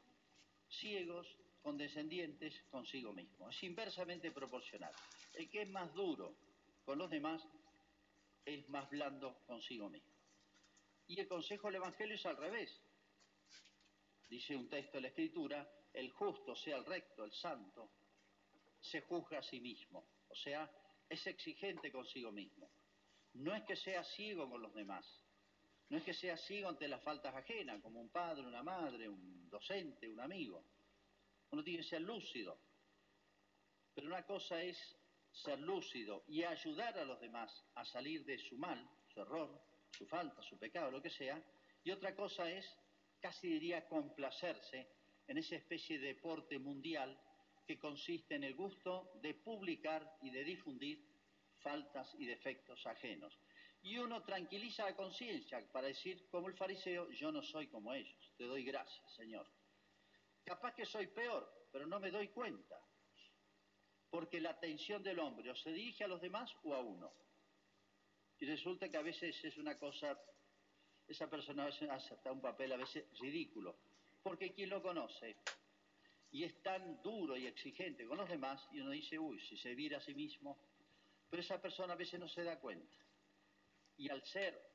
ciegos, 0.69 1.27
condescendientes 1.61 2.63
consigo 2.69 3.13
mismo. 3.13 3.49
Es 3.49 3.61
inversamente 3.63 4.31
proporcional. 4.31 4.93
El 5.33 5.49
que 5.49 5.63
es 5.63 5.69
más 5.69 5.93
duro 5.93 6.35
con 6.85 6.97
los 6.97 7.09
demás 7.09 7.41
es 8.45 8.67
más 8.69 8.89
blando 8.89 9.37
consigo 9.45 9.89
mismo. 9.89 10.11
Y 11.07 11.19
el 11.19 11.27
consejo 11.27 11.67
del 11.67 11.75
Evangelio 11.75 12.15
es 12.15 12.25
al 12.25 12.37
revés. 12.37 12.81
Dice 14.31 14.55
un 14.55 14.69
texto 14.69 14.95
de 14.95 15.01
la 15.01 15.07
Escritura, 15.09 15.69
el 15.91 16.09
justo, 16.11 16.55
sea 16.55 16.77
el 16.77 16.85
recto, 16.85 17.25
el 17.25 17.33
santo, 17.33 17.91
se 18.79 19.01
juzga 19.01 19.39
a 19.39 19.43
sí 19.43 19.59
mismo. 19.59 20.07
O 20.29 20.35
sea, 20.35 20.71
es 21.09 21.27
exigente 21.27 21.91
consigo 21.91 22.31
mismo. 22.31 22.71
No 23.33 23.53
es 23.53 23.63
que 23.63 23.75
sea 23.75 24.05
ciego 24.05 24.49
con 24.49 24.61
los 24.61 24.73
demás, 24.73 25.05
no 25.89 25.97
es 25.97 26.03
que 26.05 26.13
sea 26.13 26.37
ciego 26.37 26.69
ante 26.69 26.87
las 26.87 27.03
faltas 27.03 27.35
ajenas, 27.35 27.81
como 27.81 27.99
un 27.99 28.07
padre, 28.07 28.47
una 28.47 28.63
madre, 28.63 29.09
un 29.09 29.49
docente, 29.49 30.07
un 30.07 30.21
amigo. 30.21 30.63
Uno 31.49 31.61
tiene 31.61 31.83
que 31.83 31.89
ser 31.89 32.01
lúcido. 32.01 32.57
Pero 33.93 34.07
una 34.07 34.25
cosa 34.25 34.63
es 34.63 34.77
ser 35.33 35.59
lúcido 35.59 36.23
y 36.29 36.43
ayudar 36.43 36.97
a 36.97 37.03
los 37.03 37.19
demás 37.19 37.51
a 37.75 37.83
salir 37.83 38.23
de 38.23 38.37
su 38.37 38.57
mal, 38.57 38.89
su 39.13 39.19
error, 39.19 39.61
su 39.91 40.07
falta, 40.07 40.41
su 40.43 40.57
pecado, 40.57 40.89
lo 40.89 41.01
que 41.01 41.09
sea. 41.09 41.43
Y 41.83 41.91
otra 41.91 42.15
cosa 42.15 42.49
es, 42.49 42.65
casi 43.21 43.47
diría, 43.47 43.87
complacerse 43.87 44.87
en 45.27 45.37
esa 45.37 45.55
especie 45.55 45.99
de 45.99 46.07
deporte 46.07 46.59
mundial 46.59 47.17
que 47.65 47.79
consiste 47.79 48.35
en 48.35 48.43
el 48.43 48.55
gusto 48.55 49.11
de 49.21 49.33
publicar 49.35 50.17
y 50.21 50.31
de 50.31 50.43
difundir 50.43 51.05
faltas 51.59 52.13
y 52.17 52.25
defectos 52.25 52.85
ajenos. 52.85 53.37
Y 53.83 53.97
uno 53.97 54.23
tranquiliza 54.23 54.85
la 54.85 54.95
conciencia 54.95 55.63
para 55.71 55.87
decir, 55.87 56.27
como 56.29 56.47
el 56.49 56.55
fariseo, 56.55 57.09
yo 57.11 57.31
no 57.31 57.41
soy 57.41 57.67
como 57.67 57.93
ellos, 57.93 58.33
te 58.37 58.45
doy 58.45 58.63
gracias, 58.63 59.15
Señor. 59.15 59.47
Capaz 60.43 60.73
que 60.75 60.85
soy 60.85 61.07
peor, 61.07 61.67
pero 61.71 61.87
no 61.87 61.99
me 61.99 62.11
doy 62.11 62.27
cuenta, 62.29 62.79
porque 64.09 64.41
la 64.41 64.51
atención 64.51 65.01
del 65.01 65.19
hombre 65.19 65.49
o 65.49 65.55
se 65.55 65.71
dirige 65.71 66.03
a 66.03 66.07
los 66.07 66.21
demás 66.21 66.51
o 66.63 66.73
a 66.73 66.79
uno. 66.79 67.11
Y 68.39 68.45
resulta 68.45 68.89
que 68.89 68.97
a 68.97 69.03
veces 69.03 69.43
es 69.43 69.57
una 69.57 69.77
cosa, 69.77 70.19
esa 71.11 71.29
persona 71.29 71.65
hace 71.65 71.89
hasta 71.89 72.31
un 72.31 72.41
papel 72.41 72.71
a 72.71 72.77
veces 72.77 73.05
ridículo, 73.19 73.75
porque 74.23 74.51
quien 74.51 74.69
lo 74.69 74.81
conoce 74.81 75.35
y 76.31 76.43
es 76.43 76.61
tan 76.63 77.01
duro 77.01 77.35
y 77.35 77.45
exigente 77.47 78.05
con 78.05 78.17
los 78.17 78.29
demás, 78.29 78.67
y 78.71 78.79
uno 78.79 78.91
dice, 78.91 79.19
uy, 79.19 79.39
si 79.41 79.57
se 79.57 79.75
vira 79.75 79.97
a 79.97 80.01
sí 80.01 80.13
mismo, 80.13 80.57
pero 81.29 81.41
esa 81.41 81.61
persona 81.61 81.93
a 81.93 81.97
veces 81.97 82.19
no 82.19 82.27
se 82.27 82.43
da 82.43 82.59
cuenta. 82.59 82.97
Y 83.97 84.09
al 84.09 84.23
ser 84.23 84.71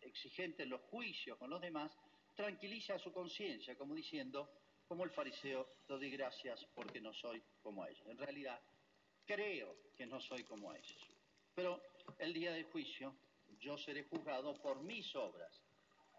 exigente 0.00 0.62
en 0.62 0.70
los 0.70 0.80
juicios 0.82 1.36
con 1.38 1.50
los 1.50 1.60
demás, 1.60 1.92
tranquiliza 2.36 2.98
su 2.98 3.12
conciencia, 3.12 3.76
como 3.76 3.94
diciendo, 3.94 4.48
como 4.86 5.04
el 5.04 5.10
fariseo, 5.10 5.68
doy 5.88 6.10
gracias 6.10 6.64
porque 6.74 7.00
no 7.00 7.12
soy 7.12 7.42
como 7.62 7.84
ellos. 7.84 8.06
En 8.06 8.16
realidad, 8.16 8.60
creo 9.26 9.76
que 9.96 10.06
no 10.06 10.20
soy 10.20 10.44
como 10.44 10.72
ellos. 10.72 10.98
Pero 11.54 11.82
el 12.18 12.32
día 12.32 12.52
del 12.52 12.64
juicio, 12.64 13.14
yo 13.60 13.76
seré 13.78 14.04
juzgado 14.04 14.54
por 14.54 14.80
mis 14.82 15.14
obras. 15.16 15.62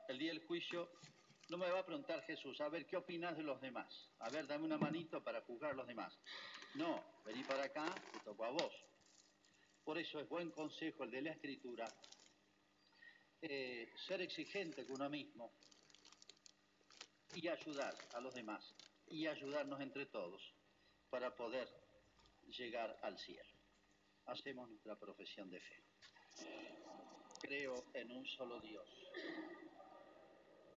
El 0.08 0.18
día 0.18 0.32
del 0.32 0.46
juicio 0.46 0.90
no 1.50 1.58
me 1.58 1.70
va 1.70 1.80
a 1.80 1.86
preguntar 1.86 2.24
Jesús, 2.24 2.60
a 2.62 2.70
ver, 2.70 2.86
¿qué 2.86 2.98
opinas 2.98 3.36
de 3.36 3.44
los 3.44 3.60
demás? 3.60 4.10
A 4.20 4.30
ver, 4.30 4.46
dame 4.46 4.66
una 4.66 4.78
manito 4.78 5.24
para 5.24 5.42
juzgar 5.42 5.72
a 5.72 5.76
los 5.76 5.88
demás. 5.88 6.18
No, 6.76 7.22
vení 7.26 7.44
para 7.44 7.64
acá, 7.64 7.94
te 8.14 8.20
toco 8.20 8.46
a 8.46 8.52
vos. 8.52 8.74
Por 9.84 9.98
eso 9.98 10.20
es 10.20 10.30
buen 10.30 10.52
consejo 10.52 11.04
el 11.04 11.12
de 11.12 11.22
la 11.24 11.32
escritura, 11.32 11.88
eh, 13.42 13.92
ser 14.08 14.22
exigente 14.22 14.86
con 14.86 14.96
uno 14.98 15.10
mismo 15.10 15.54
y 17.34 17.48
ayudar 17.48 17.96
a 18.14 18.20
los 18.20 18.34
demás 18.34 18.76
y 19.08 19.26
ayudarnos 19.26 19.80
entre 19.82 20.06
todos 20.08 20.42
para 21.10 21.36
poder 21.36 21.68
llegar 22.48 23.00
al 23.02 23.18
cielo. 23.18 23.50
Hacemos 24.26 24.70
nuestra 24.70 24.96
profesión 24.96 25.50
de 25.50 25.60
fe. 25.60 26.79
Creo 27.42 27.74
en 27.94 28.12
un 28.12 28.26
solo 28.26 28.60
Dios 28.60 28.86